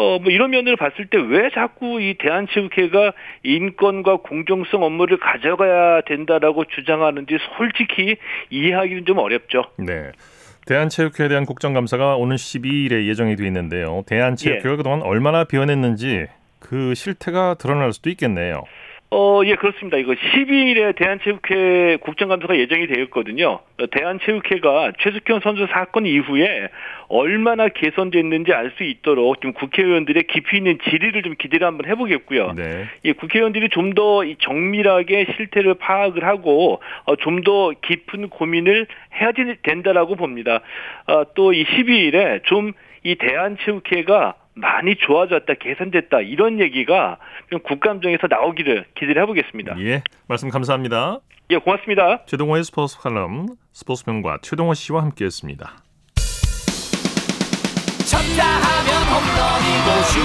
어, 0.00 0.18
뭐 0.18 0.32
이런 0.32 0.50
면을 0.50 0.76
봤을 0.76 1.06
때 1.06 1.18
왜 1.18 1.50
자꾸 1.50 2.00
이 2.00 2.14
대한체육회가 2.18 3.12
인권과 3.42 4.18
공정성 4.18 4.82
업무를 4.82 5.18
가져가야 5.18 6.00
된다라고 6.02 6.64
주장하는지 6.64 7.36
솔직히 7.56 8.16
이해하기는 8.50 9.04
좀 9.06 9.18
어렵죠. 9.18 9.64
네. 9.76 10.12
대한체육회에 10.66 11.28
대한 11.28 11.44
국정감사가 11.44 12.16
오는 12.16 12.36
12일에 12.36 13.06
예정이 13.06 13.36
돼 13.36 13.46
있는데요. 13.46 14.02
대한체육회가 14.06 14.72
예. 14.72 14.76
그동안 14.76 15.02
얼마나 15.02 15.44
비워냈는지 15.44 16.26
그 16.58 16.94
실태가 16.94 17.54
드러날 17.54 17.92
수도 17.92 18.10
있겠네요. 18.10 18.62
어, 19.12 19.42
예, 19.44 19.56
그렇습니다. 19.56 19.96
이거 19.96 20.12
12일에 20.12 20.94
대한체육회 20.94 21.96
국정감사가 22.00 22.56
예정이 22.56 22.86
되어 22.86 23.02
있거든요. 23.04 23.58
어, 23.80 23.86
대한체육회가 23.90 24.92
최숙현 25.00 25.40
선수 25.40 25.66
사건 25.72 26.06
이후에 26.06 26.68
얼마나 27.08 27.66
개선됐는지 27.68 28.52
알 28.52 28.70
수 28.76 28.84
있도록 28.84 29.40
좀 29.40 29.52
국회의원들의 29.52 30.22
깊이 30.28 30.58
있는 30.58 30.78
질의를 30.88 31.24
좀 31.24 31.34
기대를 31.36 31.66
한번 31.66 31.86
해보겠고요. 31.90 32.52
네. 32.52 32.86
예, 33.04 33.12
국회의원들이 33.12 33.70
좀 33.70 33.94
더 33.94 34.22
정밀하게 34.38 35.26
실태를 35.36 35.74
파악을 35.74 36.24
하고 36.24 36.80
어, 37.06 37.16
좀 37.16 37.42
더 37.42 37.72
깊은 37.82 38.28
고민을 38.28 38.86
해야 39.20 39.32
된다라고 39.62 40.14
봅니다. 40.14 40.60
어, 41.08 41.24
또이 41.34 41.64
12일에 41.64 42.44
좀 42.44 42.72
이 43.02 43.14
대한체육회가 43.14 44.34
많이 44.54 44.96
좋아졌다, 44.96 45.54
개선됐다 45.54 46.20
이런 46.20 46.60
얘기가 46.60 47.18
좀 47.50 47.60
국감정에서 47.60 48.26
나오기를 48.28 48.86
기대를 48.98 49.22
해보겠습니다. 49.22 49.76
예, 49.80 50.02
말씀 50.26 50.48
감사합니다. 50.48 51.20
예, 51.50 51.56
고맙습니다. 51.56 52.24
최동호의 52.26 52.64
스포츠 52.64 52.98
칼럼 53.00 53.56
스포츠 53.72 54.04
평과 54.04 54.38
최동호 54.42 54.74
씨와 54.74 55.02
함께했습니다. 55.02 55.82
쳤다 58.10 58.44
하면 58.44 58.90
홈런이고 59.06 59.88
슛 60.10 60.18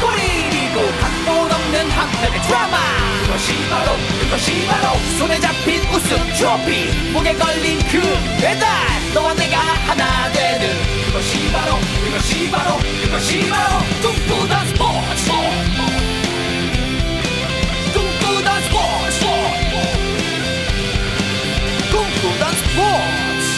골이고 0.00 0.76
각본 1.00 1.52
없는 1.52 1.90
한편의 1.90 2.40
드라마 2.48 2.76
그것이 3.24 3.52
바로 3.68 3.92
그것이 4.20 4.66
바로 4.66 4.96
손에 5.18 5.38
잡힌 5.38 5.80
우승 5.92 6.16
트로피 6.36 7.12
목에 7.12 7.32
걸린 7.34 7.78
그 7.92 8.00
배달 8.40 8.64
너와 9.14 9.34
내가 9.34 9.56
하나 9.58 10.32
되는 10.32 10.93
그것이 11.14 11.52
바로 11.52 11.76
그것이 12.04 12.50
바로 12.50 12.76
그것이 13.04 13.48
바로 13.48 13.78
꿈꾸던 14.02 14.66
스포츠 14.66 15.30
꿈꾸던 17.94 18.62
스포츠 18.62 19.24
꿈꾸던 21.92 22.52
스포츠 22.56 23.54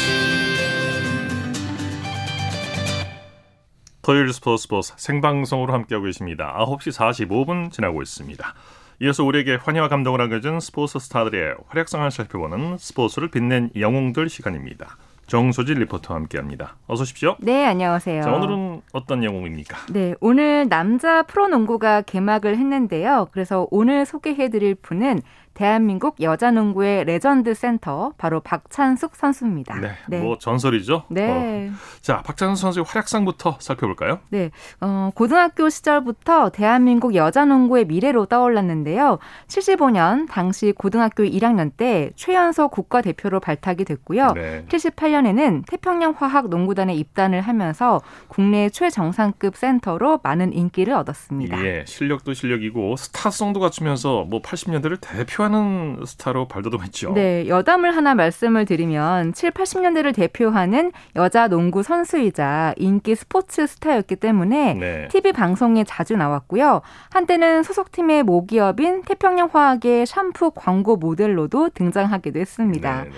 토요일 4.03 4.31
스포츠 4.35 4.63
스포츠 4.65 4.93
생방송으로 4.99 5.73
함께하고 5.73 6.05
계십니다. 6.05 6.55
9시 6.59 6.93
45분 6.93 7.73
지나고 7.73 8.03
있습니다. 8.03 8.55
이어서 9.01 9.25
우리에게 9.25 9.55
환희와 9.55 9.89
감동을 9.89 10.21
안겨준 10.21 10.61
스포츠 10.61 10.99
스타들의 10.99 11.55
활약상을 11.69 12.11
살펴보는 12.11 12.77
스포츠를 12.77 13.31
빛낸 13.31 13.71
영웅들 13.75 14.29
시간입니다. 14.29 14.99
정소질 15.27 15.79
리포터와 15.81 16.21
함께합니다. 16.21 16.77
어서 16.87 17.03
오십시오. 17.03 17.37
네, 17.41 17.65
안녕하세요. 17.67 18.23
자, 18.23 18.33
오늘은 18.33 18.83
어떤 18.93 19.25
영웅입니까? 19.25 19.93
네, 19.93 20.15
오늘 20.21 20.69
남자 20.69 21.23
프로농구가 21.23 22.03
개막을 22.03 22.57
했는데요. 22.57 23.29
그래서 23.33 23.67
오늘 23.71 24.07
소개해드릴 24.07 24.77
분은 24.77 25.21
대한민국 25.57 26.21
여자농구의 26.21 27.07
레전드 27.07 27.55
센터 27.55 28.13
바로 28.19 28.41
박찬숙 28.41 29.17
선수입니다. 29.17 29.75
네, 30.07 30.21
뭐 30.21 30.37
전설이죠. 30.37 31.05
네. 31.09 31.71
어. 31.73 31.77
자, 32.03 32.23
박찬숙 32.23 32.61
선수의 32.61 32.85
활약상부터 32.87 33.57
살펴볼까요? 33.61 34.21
네, 34.29 34.51
어, 34.83 35.11
고등학교 35.15 35.71
시절부터 35.71 36.51
대한민국 36.51 37.15
여자농구의 37.15 37.87
미래로 37.87 38.27
떠올랐는데요. 38.27 39.19
75년 39.49 40.29
당시 40.29 40.73
고등학교 40.73 41.23
1학년 41.25 41.71
때 41.75 42.11
최연소 42.17 42.69
국가대표로 42.69 43.41
발탁이 43.41 43.87
됐고요. 43.87 44.33
네. 44.35 44.67
78년에는 44.69 45.65
태평양 45.67 46.15
화학 46.19 46.51
농구단에 46.51 46.95
입단을 46.95 47.41
하면서 47.41 48.03
국내 48.29 48.69
최정상급 48.69 49.57
센터로 49.57 50.21
많은 50.23 50.53
인기를 50.53 50.93
얻었습니다. 50.93 51.65
예, 51.65 51.85
실력도 51.87 52.35
실력이고 52.35 52.97
스타성도 52.97 53.59
갖추면서 53.61 54.27
뭐 54.29 54.43
80년대를 54.43 54.99
대표 55.01 55.46
하는 55.47 55.99
스타로 56.05 56.49
발돋움했죠. 56.49 57.13
네, 57.15 57.49
여담을 57.49 57.97
하나 57.97 58.15
말씀을 58.15 58.65
드리면 58.65 59.33
7, 59.33 59.53
80년대를 59.53 60.15
대표하는 60.15 60.93
여자 61.17 61.49
농구 61.49 61.83
선수이자 61.83 62.75
인기 62.77 63.15
스포츠 63.15 63.67
스타였기 63.67 64.17
때문에 64.17 64.75
네. 64.75 65.09
TV 65.09 65.33
방송에 65.33 65.85
자주 65.85 66.17
나왔고요. 66.17 66.83
한때는 67.11 67.63
소속팀의 67.63 68.23
모기업인 68.25 69.03
태평양 69.03 69.51
화학의 69.53 70.07
샴푸 70.07 70.51
광고 70.51 70.97
모델로도 70.97 71.71
등장하기도 71.71 72.39
했습니다. 72.39 73.05
네, 73.05 73.11
네. 73.11 73.17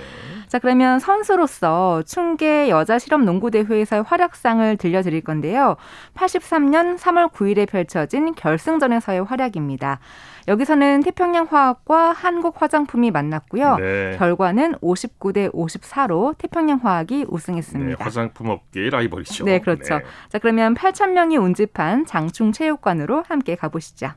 자, 0.49 0.59
그러면 0.59 0.99
선수로서 0.99 2.03
충계 2.03 2.69
여자 2.69 2.99
실업 2.99 3.23
농구 3.23 3.51
대회에서의 3.51 4.03
활약상을 4.03 4.77
들려드릴 4.79 5.23
건데요. 5.23 5.77
83년 6.15 6.99
3월 6.99 7.31
9일에 7.31 7.69
펼쳐진 7.69 8.35
결승전에서의 8.35 9.25
활약입니다. 9.25 10.01
여기서는 10.49 11.03
태평양 11.03 11.47
화학과 11.51 12.13
한국 12.13 12.63
화장품이 12.63 13.11
만났고요. 13.11 13.77
네. 13.77 14.17
결과는 14.17 14.77
59대 14.77 15.53
54로 15.53 16.37
태평양 16.39 16.81
화학이 16.83 17.19
네, 17.19 17.27
우승했습니다. 17.29 18.03
화장품 18.03 18.49
업계의 18.49 18.89
라이벌이죠. 18.91 19.45
네, 19.45 19.61
그렇죠. 19.61 19.99
네. 19.99 20.05
자, 20.31 20.39
그러면 20.39 20.75
8,000명이 20.75 21.39
운집한 21.41 22.07
장충 22.07 22.53
체육관으로 22.53 23.25
함께 23.29 23.57
가보시죠. 23.57 24.13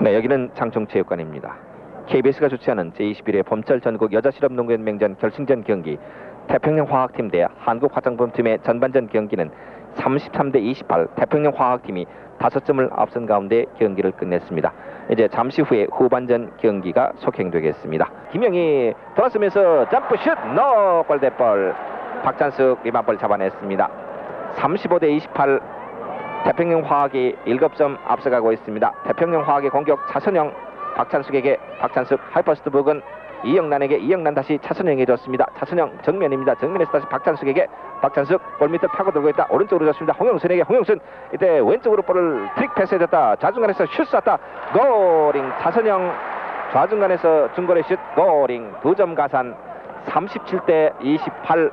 네, 0.00 0.14
여기는 0.14 0.52
장충 0.56 0.86
체육관입니다. 0.86 1.69
KBS가 2.10 2.48
주최하는 2.48 2.90
제21회 2.90 3.46
봄철 3.46 3.80
전국 3.80 4.12
여자실업농구연맹전 4.12 5.18
결승전 5.18 5.62
경기 5.62 5.96
태평양 6.48 6.86
화학팀 6.90 7.30
대 7.30 7.46
한국 7.56 7.96
화장품팀의 7.96 8.58
전반전 8.64 9.10
경기는 9.10 9.48
33대 9.94 10.56
28 10.56 11.06
태평양 11.14 11.52
화학팀이 11.54 12.06
5점을 12.40 12.88
앞선 12.96 13.26
가운데 13.26 13.64
경기를 13.78 14.10
끝냈습니다. 14.10 14.72
이제 15.12 15.28
잠시 15.28 15.62
후에 15.62 15.86
후반전 15.92 16.56
경기가 16.56 17.12
속행되겠습니다. 17.18 18.10
김영희 18.32 18.92
돌아서면서 19.14 19.88
점프슛 19.90 20.36
노 20.56 21.04
골대볼 21.06 21.72
박찬숙 22.24 22.80
리바볼 22.82 23.18
잡아냈습니다. 23.18 23.88
35대 24.56 25.04
28 25.10 25.60
태평양 26.44 26.80
화학이 26.80 27.36
7점 27.46 27.98
앞서가고 28.04 28.52
있습니다. 28.52 28.92
태평양 29.06 29.42
화학의 29.42 29.70
공격 29.70 30.00
차선영 30.08 30.69
박찬숙에게 31.00 31.56
박찬숙 31.80 32.20
high 32.30 32.49
post 32.49 32.68
부근 32.70 33.00
이영란에게 33.42 33.96
이영란 33.96 34.34
다시 34.34 34.58
차선영에게 34.60 35.06
줬습니다. 35.06 35.46
차선영 35.56 35.98
정면입니다. 36.02 36.54
정면에서 36.56 36.92
다시 36.92 37.06
박찬숙에게 37.06 37.66
박찬숙 38.02 38.40
골밑을 38.58 38.88
파고들고 38.90 39.30
있다. 39.30 39.46
오른쪽으로 39.50 39.90
줬습니다. 39.92 40.12
홍영순에게 40.18 40.62
홍영순 40.62 41.00
이때 41.34 41.58
왼쪽으로 41.60 42.02
볼을 42.02 42.50
트릭 42.54 42.74
패스해줬다. 42.74 43.36
좌중간에서 43.36 43.86
슛 43.86 44.04
쐈다. 44.08 44.38
골인 44.74 45.50
차선영 45.60 46.12
좌중간에서 46.72 47.54
중거리 47.54 47.82
슛 47.84 47.98
골인 48.14 48.74
두 48.82 48.94
점 48.94 49.14
가산 49.14 49.56
37대 50.06 50.92
28 51.00 51.70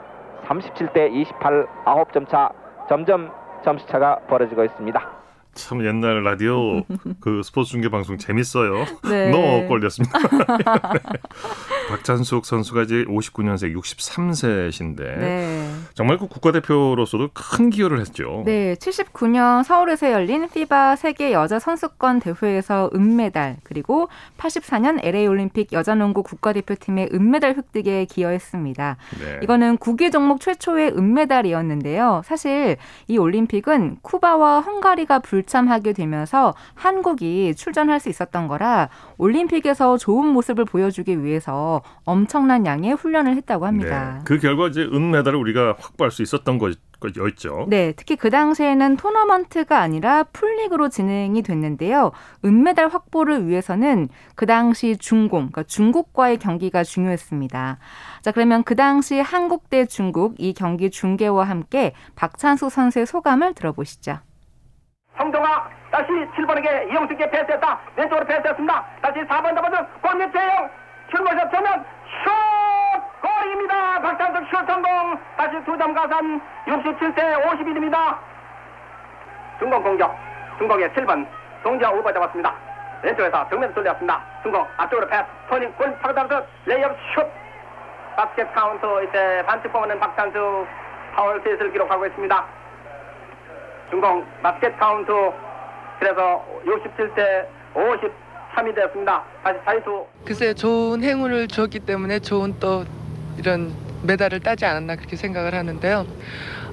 37대 0.48 1.12
28 1.12 1.68
9점 1.86 2.28
차 2.30 2.50
점점 2.88 3.30
점수차가 3.63 4.20
벌어지고 4.28 4.63
있습니다. 4.63 5.16
참 5.58 5.84
옛날 5.86 6.24
라디오 6.24 6.84
그 7.20 7.41
스포츠 7.43 7.72
중계 7.72 7.89
방송 7.89 8.17
재밌어요. 8.17 8.86
네. 9.10 9.30
너무 9.32 9.67
꼴렸습니다. 9.67 10.17
박찬숙 11.89 12.46
선수가 12.46 12.84
이제 12.84 13.06
59년생 13.06 13.76
63세신데 13.76 14.98
네. 14.98 15.70
정말 15.93 16.17
그 16.17 16.28
국가대표로서도 16.28 17.30
큰 17.34 17.70
기여를 17.70 18.00
했죠. 18.00 18.43
네, 18.46 18.76
79년 18.76 19.63
서울에서 19.63 20.12
열린 20.12 20.48
피바 20.50 20.96
세계 20.96 21.32
여자 21.32 21.60
선수권 21.60 22.20
대회에서 22.20 22.91
은메달, 22.93 23.58
그리고 23.63 24.10
84년 24.38 25.00
LA 25.04 25.28
올림픽 25.28 25.74
여자농구 25.74 26.24
국가대표팀의 26.24 27.10
은메달 27.13 27.56
획득에 27.56 28.06
기여했습니다. 28.06 28.98
네. 29.20 29.39
이거는 29.43 29.78
국외 29.78 30.10
종목 30.10 30.41
최초의 30.41 30.91
은메달이었는데요. 30.91 32.22
사실 32.26 32.78
이 33.08 33.17
올림픽은 33.17 33.98
쿠바와 34.02 34.62
헝가리가 34.62 35.20
불 35.20 35.43
참하게 35.48 35.94
되면서 35.94 36.54
한국이 36.76 37.56
출전할 37.56 38.00
수 38.00 38.10
있었던 38.10 38.48
거라 38.48 38.90
올림픽에서 39.18 39.98
좋은 39.98 40.28
모습을 40.28 40.66
보여주기 40.66 41.24
위해서 41.24 41.82
엄청난 42.04 42.66
양의 42.66 42.94
훈련을 42.94 43.36
했다고 43.38 43.66
합니다. 43.66 44.16
네. 44.16 44.22
그 44.26 44.40
결과 44.40 44.68
이제 44.68 44.84
은메달을 44.84 45.38
우리가 45.40 45.76
확보할 45.80 46.12
수 46.12 46.22
있었던 46.22 46.58
거, 46.58 46.72
거였죠. 47.00 47.66
네, 47.70 47.94
특히 47.96 48.16
그 48.16 48.30
당시에는 48.30 48.98
토너먼트가 48.98 49.80
아니라 49.80 50.24
풀리그로 50.24 50.90
진행이 50.90 51.42
됐는데요. 51.44 52.12
은메달 52.44 52.90
확보를 52.90 53.48
위해서는 53.48 54.10
그 54.36 54.46
당시 54.46 54.98
중공, 54.98 55.52
그러니까 55.52 55.64
중국과의 55.64 56.38
경기가 56.38 56.84
중요했습니다. 56.84 57.78
자, 58.22 58.32
그러면 58.32 58.64
그 58.64 58.76
당시 58.76 59.20
한국 59.20 59.70
대 59.70 59.86
중국 59.86 60.36
이 60.38 60.54
경기 60.54 60.90
중계와 60.90 61.44
함께 61.44 61.94
박찬수 62.16 62.70
선수의 62.70 63.06
소감을 63.06 63.54
들어보시죠. 63.54 64.20
성동아 65.17 65.69
다시 65.91 66.08
7번에게 66.36 66.91
이영식에게 66.91 67.30
패스했다. 67.30 67.80
왼쪽으로 67.95 68.25
패스했습니다. 68.25 68.86
다시 69.01 69.19
4번 69.19 69.56
잡아준 69.56 69.88
권민 70.01 70.32
최영. 70.32 70.69
출발샷 71.10 71.51
전면 71.51 71.86
슛! 72.23 72.32
골입니다. 73.21 74.01
박찬석 74.01 74.43
슛 74.49 74.65
성공. 74.67 75.19
다시 75.38 75.63
두점 75.65 75.93
가산 75.93 76.41
67대 76.67 77.43
51입니다. 77.45 78.17
중공 79.60 79.82
공격. 79.82 80.15
중공의 80.58 80.89
7번 80.89 81.25
송지아 81.63 81.89
볼 81.91 82.12
잡았습니다. 82.13 82.53
왼쪽에서 83.03 83.47
정면 83.49 83.73
돌렸습니다. 83.73 84.21
중공 84.43 84.67
앞쪽으로 84.77 85.08
패스. 85.08 85.23
turning 85.50 85.72
골 85.77 85.97
파고들면서 86.00 86.46
레이업 86.65 86.95
슛. 87.15 87.25
바스켓 88.15 88.53
카운트 88.53 88.86
이제 89.08 89.43
반칙 89.45 89.71
포는 89.71 89.99
박찬숙 90.00 90.67
파울 91.15 91.41
셋을 91.43 91.71
기록하고 91.71 92.06
있습니다. 92.08 92.45
중공 93.89 94.26
바스켓 94.41 94.78
카운트 94.78 95.12
그래서 96.00 96.45
67대 96.65 97.47
53이 97.73 98.76
되었습니다. 98.76 99.23
다시 99.43 99.60
자유투 99.65 100.06
글쎄요, 100.26 100.54
좋은 100.54 101.04
행운을 101.04 101.47
주었기 101.47 101.80
때문에 101.80 102.19
좋은 102.19 102.56
또 102.60 102.86
이런 103.38 103.73
메달을 104.04 104.39
따지 104.39 104.65
않았나 104.65 104.95
그렇게 104.95 105.15
생각을 105.15 105.54
하는데요. 105.54 106.06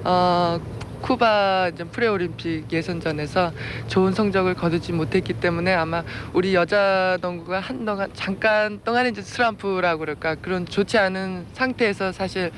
어, 0.03 0.59
쿠바 1.01 1.71
프레올림픽 1.91 2.71
예선전에서 2.71 3.51
좋은 3.87 4.13
성적을 4.13 4.55
거두지 4.55 4.91
못했기 4.91 5.33
때문에 5.33 5.73
아마 5.73 6.03
우리 6.33 6.55
여자 6.55 7.17
농구가 7.21 7.59
한동안 7.59 8.09
잠깐 8.13 8.79
동안 8.83 9.05
이제 9.07 9.21
스람프라고 9.21 9.99
그럴까 9.99 10.35
그런 10.35 10.65
좋지 10.65 10.97
않은 10.97 11.45
상태에서 11.53 12.11
사실 12.11 12.51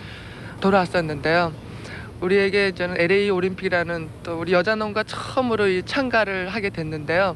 돌아왔었는데요. 0.62 1.67
우리에게 2.22 2.72
저는 2.72 2.96
LA 3.00 3.30
올림픽이라는 3.30 4.10
또 4.24 4.40
우리 4.40 4.54
여자 4.54 4.76
농구가 4.76 5.04
처음으로 5.04 5.68
이 5.68 5.84
참가를 5.84 6.50
하게 6.50 6.70
됐는데요. 6.70 7.36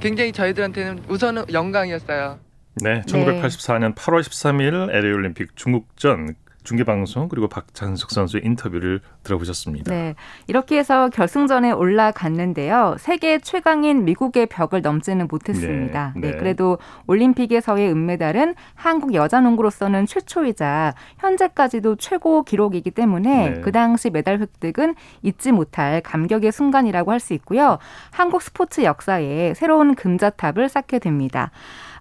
굉장히 0.00 0.32
저희들한테는 0.32 1.04
우선은 1.08 1.44
영광이었어요. 1.52 2.38
네, 2.82 3.02
1984년 3.02 3.94
8월 3.94 4.20
13일 4.20 4.90
LA 4.90 5.12
올림픽 5.12 5.56
중국전 5.56 6.34
중계 6.62 6.84
방송 6.84 7.28
그리고 7.28 7.48
박찬숙 7.48 8.10
선수의 8.10 8.42
인터뷰를 8.44 9.00
들어보셨습니다. 9.22 9.92
네. 9.92 10.14
이렇게 10.46 10.78
해서 10.78 11.08
결승전에 11.08 11.70
올라갔는데요. 11.70 12.96
세계 12.98 13.38
최강인 13.38 14.04
미국의 14.04 14.46
벽을 14.46 14.82
넘지는 14.82 15.28
못했습니다. 15.30 16.12
네, 16.16 16.20
네, 16.20 16.30
네. 16.32 16.36
그래도 16.36 16.78
올림픽에서의 17.06 17.90
은메달은 17.90 18.54
한국 18.74 19.14
여자 19.14 19.40
농구로서는 19.40 20.06
최초이자 20.06 20.94
현재까지도 21.18 21.96
최고 21.96 22.42
기록이기 22.42 22.90
때문에 22.90 23.50
네. 23.50 23.60
그 23.60 23.72
당시 23.72 24.10
메달 24.10 24.40
획득은 24.40 24.94
잊지 25.22 25.52
못할 25.52 26.00
감격의 26.02 26.52
순간이라고 26.52 27.12
할 27.12 27.20
수 27.20 27.34
있고요. 27.34 27.78
한국 28.10 28.40
스포츠 28.40 28.82
역사에 28.82 29.52
새로운 29.54 29.94
금자탑을 29.94 30.70
쌓게 30.70 30.98
됩니다. 30.98 31.50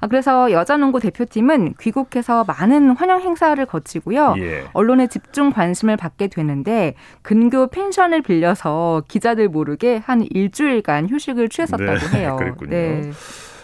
아, 0.01 0.07
그래서 0.07 0.51
여자농구 0.51 0.99
대표팀은 0.99 1.75
귀국해서 1.79 2.45
많은 2.45 2.91
환영 2.91 3.21
행사를 3.21 3.63
거치고요. 3.65 4.35
예. 4.39 4.65
언론의 4.73 5.09
집중 5.09 5.51
관심을 5.51 5.97
받게 5.97 6.27
되는데 6.27 6.95
근교 7.21 7.67
펜션을 7.67 8.21
빌려서 8.21 9.03
기자들 9.07 9.49
모르게 9.49 9.97
한 9.97 10.25
일주일간 10.29 11.09
휴식을 11.09 11.49
취했었다고 11.49 12.07
네, 12.11 12.17
해요. 12.19 12.35
그랬군요. 12.37 12.69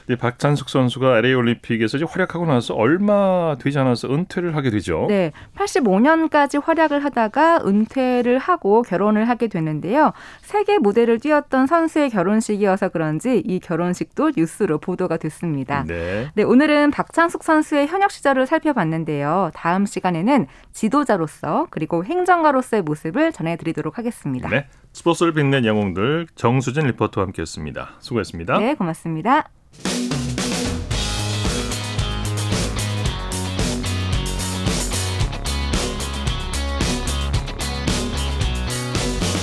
이 0.10 0.15
박찬숙 0.15 0.70
선수가 0.70 1.18
LA 1.18 1.34
올림픽에서 1.34 1.98
이제 1.98 2.06
활약하고 2.08 2.46
나서 2.46 2.76
얼마 2.76 3.56
되지 3.60 3.80
않아서 3.80 4.08
은퇴를 4.08 4.56
하게 4.56 4.70
되죠. 4.70 5.06
네, 5.10 5.32
85년까지 5.56 6.63
활약을 6.63 7.04
하다가 7.04 7.62
은퇴를 7.65 8.38
하고 8.38 8.84
결혼을 8.84 9.28
하게 9.28 9.48
되는데요. 9.48 10.13
세계 10.41 10.78
무대를 10.78 11.20
뛰었던 11.20 11.65
선수의 11.68 12.10
결혼식이어서 12.12 12.89
그런지 12.89 13.41
이 13.46 13.60
결혼식도 13.60 14.34
뉴스로 14.38 14.78
보도가 14.78 15.18
됐습니다. 15.18 15.84
네. 15.88 16.30
네, 16.36 16.44
오늘은 16.44 16.91
박찬숙 16.91 17.44
선수의 17.44 17.88
현역 17.88 18.12
시절을 18.12 18.46
살펴봤는데요. 18.46 19.52
다음 19.56 19.86
시간에는 19.86 20.46
지도자로서 20.72 21.68
그리고 21.72 22.06
행정가로서의 22.06 22.84
모습을 22.84 23.32
전해드리도록 23.32 23.98
하겠습니다. 23.98 24.50
네. 24.50 24.68
스포츠를 24.94 25.34
빛낸 25.34 25.65
영웅들 25.65 26.28
정수진 26.36 26.88
리포터와 26.88 27.26
함께했습니다. 27.26 27.96
수고했습니다. 28.00 28.60
네, 28.60 28.76
고맙습니다. 28.76 29.50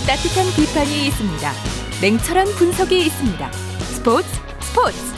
따뜻한 0.06 0.44
비판이 0.56 1.06
있습니다. 1.06 1.52
냉철한 2.02 2.46
분석이 2.58 2.98
있습니다. 3.06 3.52
스포츠 3.52 4.28
스포츠 4.60 5.12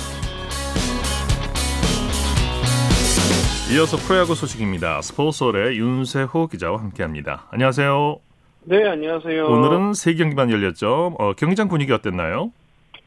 이어서 3.74 3.96
프로야구 3.96 4.35
소식입니다. 4.35 5.03
스포츠홀의 5.03 5.79
윤세호 5.79 6.46
기자와 6.46 6.79
함께합니다. 6.79 7.48
안녕하세요. 7.50 8.18
네, 8.66 8.88
안녕하세요. 8.88 9.46
오늘은 9.46 9.94
세 9.94 10.14
경기만 10.14 10.50
열렸죠. 10.50 11.16
어, 11.18 11.33
경기장 11.35 11.68
분위기 11.68 11.92
어땠나요? 11.92 12.53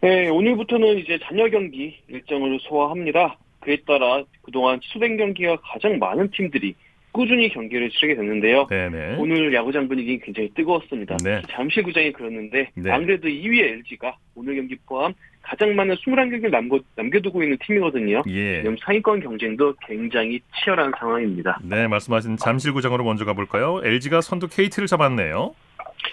네, 0.01 0.29
오늘부터는 0.29 0.99
이제 0.99 1.17
잔여 1.23 1.49
경기 1.49 1.97
일정을 2.07 2.60
소화합니다. 2.62 3.38
그에 3.62 3.77
따라 3.86 4.23
그동안 4.43 4.79
취소된 4.81 5.17
경기가 5.17 5.57
가장 5.57 5.97
많은 5.97 6.29
팀들이 6.31 6.75
꾸준히 7.12 7.49
경기를 7.49 7.89
치르게 7.89 8.15
됐는데요. 8.15 8.67
네네. 8.67 9.15
오늘 9.17 9.51
야구장 9.53 9.88
분위기 9.88 10.19
굉장히 10.19 10.49
뜨거웠습니다. 10.53 11.17
네. 11.23 11.41
잠실구장이 11.49 12.12
그렇는데 12.12 12.69
네. 12.75 12.91
안 12.91 13.05
그래도 13.07 13.27
2위 13.27 13.60
LG가 13.60 14.15
오늘 14.36 14.55
경기 14.55 14.75
포함 14.86 15.13
가장 15.41 15.75
많은 15.75 15.95
21경기를 15.95 16.51
남겨, 16.51 16.79
남겨두고 16.95 17.41
있는 17.41 17.57
팀이거든요. 17.65 18.21
예. 18.27 18.57
지금 18.62 18.75
상위권 18.79 19.21
경쟁도 19.21 19.73
굉장히 19.88 20.39
치열한 20.62 20.91
상황입니다. 20.99 21.60
네, 21.63 21.88
말씀하신 21.88 22.38
잠실구장으로 22.38 23.03
먼저 23.03 23.25
가볼까요? 23.25 23.81
LG가 23.83 24.21
선두 24.21 24.47
KT를 24.49 24.88
잡았네요. 24.88 25.55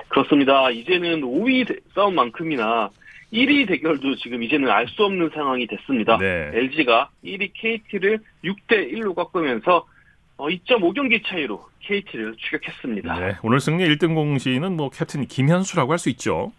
그렇습니다. 0.09 0.71
이제는 0.71 1.21
5위 1.21 1.67
대- 1.69 1.77
싸움만큼이나 1.95 2.89
1위 3.35 3.67
대결도 3.67 4.15
지금 4.17 4.43
이제는 4.43 4.71
알 4.71 4.87
수 4.89 5.05
없는 5.05 5.31
상황이 5.35 5.67
됐습니다. 5.67 6.17
네. 6.19 6.51
LG가 6.55 7.11
1위 7.25 7.51
KT를 7.55 8.21
6대 8.45 8.93
1로 8.93 9.15
꺾으면서 9.15 9.87
어, 10.37 10.47
2.5경기 10.49 11.25
차이로 11.27 11.65
KT를 11.81 12.35
추격했습니다. 12.39 13.19
네, 13.21 13.37
오늘 13.43 13.61
승리 13.61 13.85
1등 13.89 14.15
공시는 14.15 14.77
뭐 14.77 14.89
캡틴 14.91 15.27
김현수라고 15.27 15.93
할 15.93 15.99
수 15.99 16.09
있죠. 16.11 16.53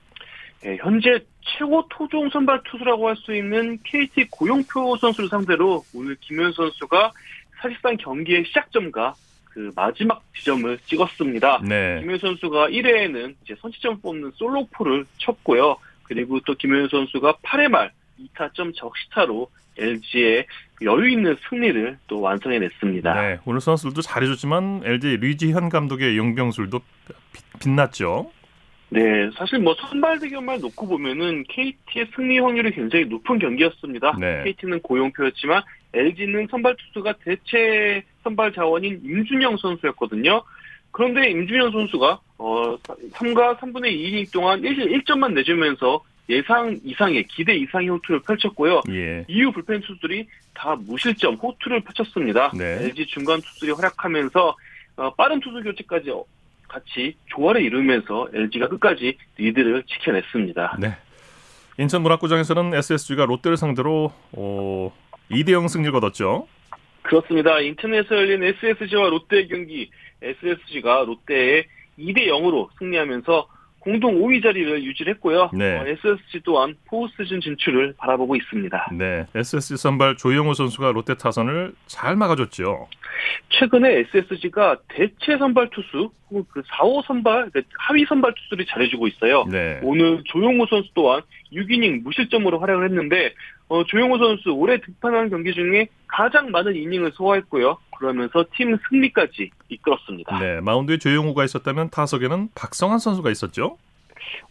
네, 0.62 0.78
현재 0.82 1.20
최고 1.42 1.88
토종 1.90 2.30
선발 2.30 2.62
투수라고 2.66 3.08
할 3.08 3.16
수 3.16 3.34
있는 3.36 3.80
KT 3.84 4.28
고용표 4.32 4.98
선수를 4.98 5.30
상대로 5.30 5.84
오늘 5.94 6.16
김현 6.22 6.52
선수가 6.54 7.14
사실상 7.62 7.96
경기의 7.98 8.44
시작점과 8.46 9.14
그 9.46 9.72
마지막 9.76 10.22
지점을 10.36 10.78
찍었습니다. 10.86 11.62
네. 11.64 12.00
김현 12.02 12.18
선수가 12.20 12.68
1회에는 12.70 13.36
이제 13.44 13.56
선취점 13.62 14.02
뽑는 14.02 14.32
솔로포를 14.36 15.06
쳤고요. 15.18 15.78
그리고 16.08 16.40
또 16.42 16.54
김현 16.56 16.88
선수가 16.90 17.34
8회 17.44 17.68
말 17.68 17.92
2타점 18.20 18.74
적시타로 18.76 19.50
LG의 19.78 20.46
여유 20.84 21.10
있는 21.10 21.36
승리를 21.50 21.98
또 22.08 22.22
완성해냈습니다. 22.22 23.14
네, 23.22 23.40
오늘 23.46 23.60
선수들도 23.60 24.02
잘해줬지만 24.02 24.82
LG 24.86 25.18
류지현 25.18 25.70
감독의 25.70 26.18
용병술도 26.18 26.80
빛- 27.34 27.60
빛났죠. 27.60 28.32
네, 28.90 29.30
사실 29.36 29.60
뭐 29.60 29.74
선발 29.76 30.20
대결만 30.20 30.62
놓고 30.62 30.88
보면은 30.88 31.44
KT의 31.50 32.08
승리 32.16 32.40
확률이 32.40 32.72
굉장히 32.72 33.06
높은 33.06 33.40
경기였습니다. 33.40 34.16
네. 34.20 34.44
KT는 34.46 34.80
고용표였지만 34.82 35.64
LG는 35.94 36.48
선발 36.52 36.76
투수가 36.78 37.16
대체 37.24 38.04
선발 38.24 38.54
자원인 38.54 39.02
임준영 39.04 39.58
선수였거든요. 39.58 40.44
그런데 40.92 41.30
임준영 41.32 41.72
선수가 41.72 42.20
어 42.38 42.78
3과 42.78 43.58
3분의 43.60 43.96
2이닝 43.96 44.32
동안 44.34 44.64
1, 44.64 45.04
1점만 45.04 45.34
내주면서 45.34 46.04
예상 46.30 46.78
이상의 46.84 47.24
기대 47.28 47.56
이상의 47.56 47.90
호투를 47.90 48.22
펼쳤고요. 48.22 48.82
예. 48.90 49.26
이후 49.28 49.52
불펜 49.52 49.82
투수들이 49.82 50.28
다 50.54 50.76
무실점 50.76 51.36
호투를 51.36 51.82
펼쳤습니다. 51.82 52.52
네. 52.58 52.84
LG 52.84 53.06
중간 53.08 53.40
투수들이 53.42 53.72
활약하면서 53.72 54.56
어, 54.98 55.14
빠른 55.14 55.40
투수 55.40 55.62
교체까지 55.62 56.10
어, 56.12 56.24
같이 56.68 57.16
조화를 57.28 57.62
이루면서 57.62 58.28
LG가 58.34 58.68
끝까지 58.70 59.18
리드를 59.38 59.84
지켜냈습니다. 59.84 60.78
네. 60.80 60.98
인천 61.78 62.02
문학구장에서는 62.02 62.74
SSG가 62.74 63.26
롯데를 63.26 63.58
상대로 63.58 64.12
어, 64.32 64.92
2대 65.30 65.52
0 65.52 65.68
승리를 65.68 65.92
거뒀죠. 65.92 66.48
그렇습니다. 67.04 67.60
인천에서 67.60 68.16
열린 68.16 68.44
SSG와 68.44 69.10
롯데의 69.10 69.48
경기 69.48 69.92
SSG가 70.22 71.04
롯데에 71.06 71.66
2대 71.98 72.28
0으로 72.28 72.70
승리하면서 72.80 73.48
공동 73.86 74.20
5위 74.20 74.42
자리를 74.42 74.84
유지했고요. 74.84 75.52
네. 75.54 75.78
어, 75.78 75.86
SSG 75.86 76.42
또한 76.44 76.76
포스트시즌 76.86 77.40
진출을 77.40 77.94
바라보고 77.98 78.36
있습니다. 78.36 78.90
네. 78.94 79.28
SSG 79.36 79.78
선발 79.78 80.18
조영호 80.18 80.56
선수가 80.56 80.92
롯데 80.92 81.14
타선을 81.14 81.74
잘 81.86 82.16
막아줬죠. 82.16 82.88
최근에 83.50 84.06
SSG가 84.12 84.78
대체 84.88 85.38
선발 85.38 85.70
투수 85.70 86.10
혹은 86.32 86.46
그 86.52 86.64
4호 86.64 87.06
선발, 87.06 87.52
그 87.54 87.62
하위 87.78 88.06
선발 88.06 88.34
투수들이 88.34 88.66
잘해주고 88.66 89.08
있어요. 89.08 89.46
네. 89.46 89.80
오늘 89.84 90.24
조용호 90.26 90.66
선수 90.66 90.90
또한 90.96 91.22
6이닝 91.56 92.04
무실점으로 92.04 92.60
활약을 92.60 92.86
했는데 92.86 93.34
어, 93.68 93.84
조용호 93.84 94.18
선수 94.18 94.52
올해 94.52 94.80
등판한 94.80 95.30
경기 95.30 95.54
중에 95.54 95.88
가장 96.08 96.52
많은 96.52 96.76
이닝을 96.76 97.12
소화했고요. 97.14 97.78
그러면서 97.98 98.46
팀 98.56 98.78
승리까지 98.90 99.50
이끌었습니다. 99.70 100.40
네. 100.40 100.62
마운드에 100.62 100.98
조영호가 100.98 101.44
있었다면 101.46 101.90
타석에는 101.90 102.50
박성환 102.56 103.00
선수가 103.00 103.32
있었죠. 103.32 103.78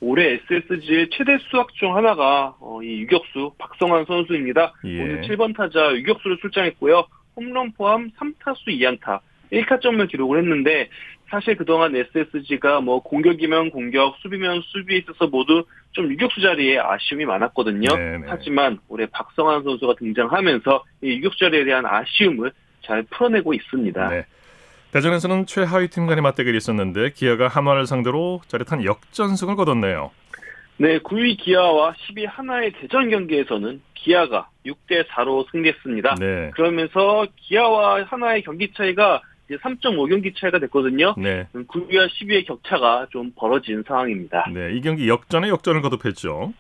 올해 0.01 0.39
SSG의 0.51 1.11
최대 1.11 1.39
수확 1.51 1.73
중 1.75 1.97
하나가 1.97 2.55
어, 2.61 2.83
이 2.83 3.01
유격수 3.03 3.53
박성환 3.59 4.07
선수입니다. 4.07 4.73
예. 4.85 5.01
오늘 5.01 5.23
7번 5.23 5.57
타자 5.57 5.93
유격수를 5.95 6.39
출장했고요. 6.39 7.07
홈런 7.37 7.73
포함 7.73 8.11
3타수 8.11 8.69
2안타, 8.69 9.21
1타점을 9.53 10.09
기록을 10.09 10.39
했는데 10.39 10.89
사실 11.35 11.57
그동안 11.57 11.97
SSG가 11.97 12.81
뭐 12.81 13.03
공격이면 13.03 13.71
공격, 13.71 14.15
수비면 14.23 14.63
수비에 14.67 14.99
있어서 14.99 15.27
모두 15.27 15.65
좀 15.91 16.09
유격수 16.09 16.41
자리에 16.41 16.79
아쉬움이 16.79 17.25
많았거든요. 17.25 17.89
네네. 17.89 18.27
하지만 18.29 18.79
올해 18.89 19.07
박성환 19.07 19.65
선수가 19.65 19.95
등장하면서 19.99 20.85
이 21.03 21.09
유격수 21.17 21.41
자리에 21.41 21.65
대한 21.65 21.87
아쉬움을 21.87 22.53
잘 22.83 23.03
풀어내고 23.11 23.53
있습니다. 23.53 24.09
네. 24.11 24.27
대전에서는 24.93 25.47
최하위 25.47 25.89
팀 25.89 26.07
간의 26.07 26.23
맞대결이 26.23 26.57
있었는데 26.57 27.11
기아가 27.11 27.49
한화를 27.49 27.87
상대로 27.89 28.41
짜릿한 28.47 28.85
역전승을 28.85 29.57
거뒀네요. 29.57 30.13
네, 30.77 30.99
9위 31.01 31.37
기아와 31.39 31.95
10위 31.95 32.29
하나의 32.29 32.73
대전 32.81 33.11
경기에서는 33.11 33.81
기아가 33.95 34.49
6대 34.65 35.09
4로 35.09 35.51
승리했습니다. 35.51 36.15
네. 36.21 36.51
그러면서 36.55 37.27
기아와 37.37 38.05
하나의 38.05 38.43
경기 38.43 38.73
차이가 38.73 39.21
3.5경기 39.51 40.35
차이가 40.37 40.59
됐거든요. 40.59 41.15
네. 41.19 41.47
9위와 41.55 42.09
10위의 42.09 42.47
격차가 42.47 43.07
좀 43.11 43.33
벌어진 43.37 43.83
상황입니다. 43.87 44.47
네, 44.53 44.75
이 44.75 44.81
경기 44.81 45.09
역전에 45.09 45.49
역전을 45.49 45.83
거듭했죠. 45.83 46.53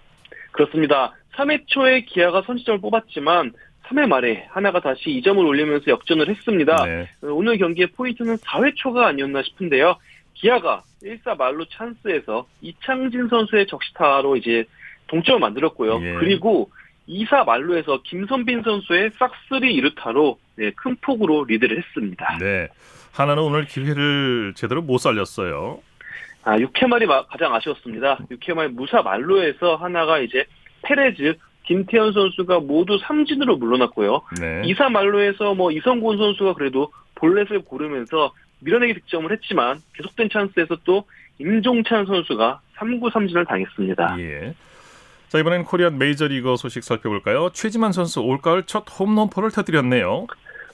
그렇습니다. 0.52 1.14
3회 1.34 1.64
초에 1.66 2.02
기아가 2.02 2.42
선취점을 2.42 2.80
뽑았지만 2.80 3.52
3회 3.86 4.06
말에 4.06 4.46
하나가 4.50 4.80
다시 4.80 5.10
2점을 5.10 5.38
올리면서 5.46 5.90
역전을 5.90 6.28
했습니다. 6.28 6.84
네. 6.84 7.08
오늘 7.22 7.58
경기의 7.58 7.88
포인트는 7.88 8.36
4회 8.36 8.74
초가 8.76 9.06
아니었나 9.08 9.42
싶은데요. 9.42 9.96
기아가 10.34 10.82
1사 11.02 11.36
말로 11.36 11.64
찬스에서 11.66 12.46
이창진 12.60 13.28
선수의 13.28 13.66
적시타로 13.66 14.36
이제 14.36 14.64
동점을 15.06 15.38
만들었고요. 15.40 16.00
예. 16.02 16.14
그리고 16.14 16.70
2사 17.08 17.44
말로에서 17.44 18.00
김선빈 18.02 18.62
선수의 18.62 19.10
싹쓸이 19.18 19.74
이루타로 19.74 20.38
네, 20.56 20.70
큰 20.76 20.96
폭으로 21.00 21.44
리드를 21.44 21.78
했습니다. 21.78 22.38
네. 22.38 22.68
하나는 23.12 23.42
오늘 23.42 23.64
기회를 23.66 24.54
제대로 24.56 24.82
못 24.82 24.98
살렸어요. 24.98 25.80
아, 26.44 26.56
6회 26.58 26.86
말이 26.86 27.06
마- 27.06 27.24
가장 27.26 27.54
아쉬웠습니다. 27.54 28.18
6회 28.30 28.54
말 28.54 28.68
무사 28.68 29.02
말로에서 29.02 29.76
하나가 29.76 30.18
이제 30.18 30.44
페레즈, 30.82 31.36
김태현 31.64 32.12
선수가 32.12 32.60
모두 32.60 32.98
삼진으로 32.98 33.56
물러났고요. 33.56 34.20
네. 34.40 34.62
2사 34.62 34.90
말로에서 34.90 35.54
뭐 35.54 35.70
이성곤 35.72 36.18
선수가 36.18 36.54
그래도 36.54 36.92
볼넷을 37.14 37.60
고르면서 37.62 38.32
밀어내기 38.60 38.94
득점을 38.94 39.30
했지만 39.32 39.78
계속된 39.94 40.28
찬스에서 40.30 40.76
또 40.84 41.04
임종찬 41.38 42.06
선수가 42.06 42.60
3구 42.76 43.10
3진을 43.12 43.46
당했습니다. 43.48 44.16
예. 44.20 44.54
자, 45.34 45.40
이번엔 45.40 45.64
코리안 45.64 45.98
메이저리거 45.98 46.54
소식 46.54 46.84
살펴볼까요? 46.84 47.50
최지만 47.52 47.90
선수 47.90 48.20
올가을 48.20 48.62
첫 48.66 48.84
홈런포를 48.88 49.50
터뜨렸네요. 49.50 50.28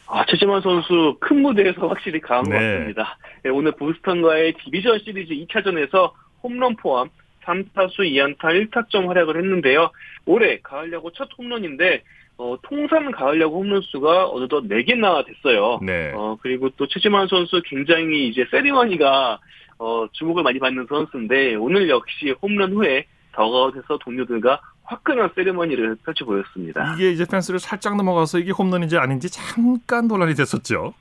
아, 0.07 0.27
최지만 0.27 0.61
선수 0.61 1.17
큰 1.19 1.41
무대에서 1.41 1.89
확실히 1.89 2.21
강한 2.21 2.45
것 2.45 2.51
네. 2.51 2.59
같습니다. 2.59 3.17
네, 3.43 3.49
오늘 3.49 3.73
보스턴과의 3.73 4.53
디비전 4.63 4.99
시리즈 4.99 5.33
2차전에서 5.33 6.13
홈런 6.43 6.77
포함 6.77 7.09
3타수 7.43 8.01
2안타 8.01 8.69
1타점 8.69 9.07
활약을 9.07 9.39
했는데요. 9.39 9.93
올해 10.27 10.59
가을 10.63 10.93
야구 10.93 11.11
첫 11.15 11.31
홈런인데 11.39 12.03
어, 12.37 12.59
통산 12.63 13.13
가을 13.13 13.41
야구 13.41 13.61
홈런 13.61 13.81
수가 13.81 14.29
어느덧 14.29 14.65
4개나 14.65 15.25
됐어요. 15.25 15.79
네. 15.81 16.13
어, 16.15 16.37
그리고 16.43 16.69
또 16.77 16.87
최지만 16.87 17.29
선수 17.29 17.63
굉장히 17.65 18.29
이제 18.29 18.45
세리머니가 18.51 19.39
어, 19.79 20.07
주목을 20.13 20.43
많이 20.43 20.59
받는 20.59 20.85
선수인데 20.87 21.55
오늘 21.55 21.89
역시 21.89 22.35
홈런 22.43 22.75
후에 22.75 23.07
더가웃에서 23.41 23.99
동료들과 23.99 24.61
화끈한 24.85 25.31
세리머니를 25.35 25.97
펼쳐 26.05 26.25
보였습니다. 26.27 26.95
이게 26.95 27.11
이제 27.11 27.25
펜스를 27.25 27.59
살짝 27.59 27.97
넘어가서 27.97 28.39
이게 28.39 28.51
홈런인지 28.51 28.99
아닌지 28.99 29.31
잠깐 29.31 30.09
논란이 30.09 30.35
됐었죠. 30.35 30.93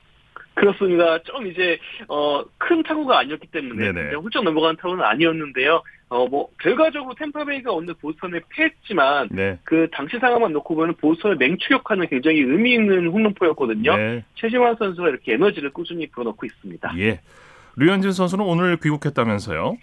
그렇습니다. 0.54 1.18
좀 1.22 1.46
이제 1.46 1.78
어, 2.08 2.42
큰 2.58 2.82
타구가 2.82 3.18
아니었기 3.18 3.48
때문에 3.48 3.92
네네. 3.92 4.14
훌쩍 4.16 4.42
넘어간 4.42 4.76
타구는 4.76 5.04
아니었는데요. 5.04 5.82
어, 6.08 6.26
뭐 6.26 6.48
결과적으로 6.60 7.14
템파베이가 7.14 7.72
오늘 7.72 7.94
보스턴에 7.94 8.40
패했지만 8.48 9.28
네. 9.30 9.58
그 9.64 9.88
당시 9.92 10.18
상황만 10.18 10.52
놓고 10.52 10.74
보면 10.74 10.94
보스턴을 10.96 11.36
맹추격하는 11.36 12.08
굉장히 12.08 12.40
의미 12.40 12.74
있는 12.74 13.08
홈런포였거든요. 13.08 13.96
네. 13.96 14.24
최지환 14.34 14.76
선수가 14.76 15.08
이렇게 15.08 15.34
에너지를 15.34 15.70
꾸준히 15.70 16.08
불어넣고 16.08 16.46
있습니다. 16.46 16.92
예. 16.98 17.20
류현진 17.76 18.12
선수는 18.12 18.44
오늘 18.44 18.76
귀국했다면서요? 18.78 19.76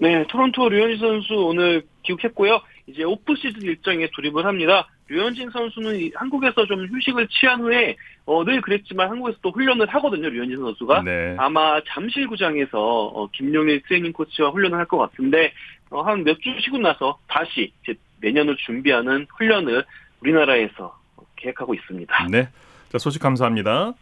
네, 0.00 0.26
토론토 0.28 0.68
류현진 0.70 0.98
선수 0.98 1.34
오늘 1.34 1.82
귀국했고요. 2.04 2.60
이제 2.86 3.04
오프 3.04 3.34
시즌 3.36 3.60
일정에 3.60 4.08
돌입을 4.14 4.46
합니다. 4.46 4.88
류현진 5.08 5.50
선수는 5.50 5.96
이- 6.00 6.10
한국에서 6.14 6.64
좀 6.66 6.86
휴식을 6.86 7.28
취한 7.28 7.60
후에 7.60 7.96
어, 8.24 8.42
늘 8.44 8.62
그랬지만 8.62 9.10
한국에서 9.10 9.38
또 9.42 9.50
훈련을 9.50 9.86
하거든요. 9.88 10.30
류현진 10.30 10.56
선수가 10.56 11.02
네. 11.02 11.34
아마 11.38 11.80
잠실구장에서 11.86 12.78
어, 12.80 13.28
김용일 13.32 13.82
트레이닝 13.82 14.12
코치와 14.12 14.50
훈련을 14.50 14.78
할 14.78 14.86
것 14.86 14.96
같은데 14.96 15.52
어, 15.90 16.00
한몇 16.00 16.40
주 16.40 16.50
쉬고 16.60 16.78
나서 16.78 17.18
다시 17.28 17.70
이제 17.82 17.94
내년을 18.22 18.56
준비하는 18.56 19.26
훈련을 19.36 19.84
우리나라에서 20.20 20.98
계획하고 21.36 21.74
있습니다. 21.74 22.26
네. 22.30 22.48
자, 22.90 22.98
소식 22.98 23.20
감사합니다. 23.20 23.92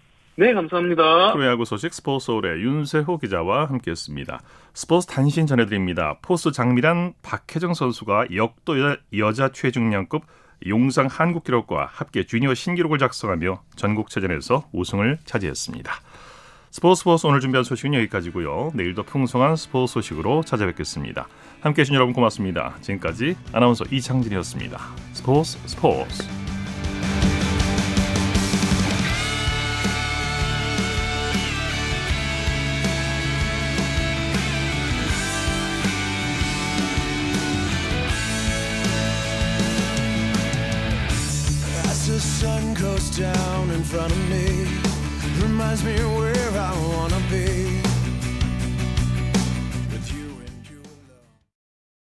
네, 0.41 0.55
감사합니다. 0.55 1.33
프로야구 1.33 1.65
소식 1.65 1.93
스포츠홀의 1.93 2.63
윤세호 2.63 3.19
기자와 3.19 3.65
함께했습니다. 3.71 4.41
스포츠 4.73 5.09
단신 5.09 5.47
전해드립니다. 5.49 6.19
포스 6.23 6.53
장미란 6.53 7.15
박혜정 7.23 7.75
선수가 7.75 8.27
역도 8.37 8.81
여- 8.81 8.97
여자 9.17 9.49
최중량급 9.49 10.23
용상 10.69 11.09
한국 11.11 11.43
기록과 11.43 11.89
합계 11.91 12.25
주니어 12.25 12.55
신기록을 12.55 12.99
작성하며 12.99 13.63
전국체전에서 13.75 14.69
우승을 14.73 15.19
차지했습니다. 15.25 15.93
스포츠 16.71 17.01
스포츠 17.01 17.27
오늘 17.27 17.41
준비한 17.41 17.65
소식은 17.65 17.95
여기까지고요. 17.95 18.71
내일도 18.75 19.03
풍성한 19.03 19.57
스포츠 19.57 19.95
소식으로 19.95 20.45
찾아뵙겠습니다. 20.45 21.27
함께해 21.63 21.85
주신 21.85 21.97
여러분 21.97 22.13
고맙습니다. 22.15 22.77
지금까지 22.81 23.37
아나운서 23.53 23.85
이창진이었습니다. 23.91 24.79
스포츠 25.15 25.59
스포츠 25.67 26.48
front 43.89 44.13
of 44.13 44.29
me, 44.29 44.67
reminds 45.43 45.83
me 45.83 45.95
where. 46.19 46.38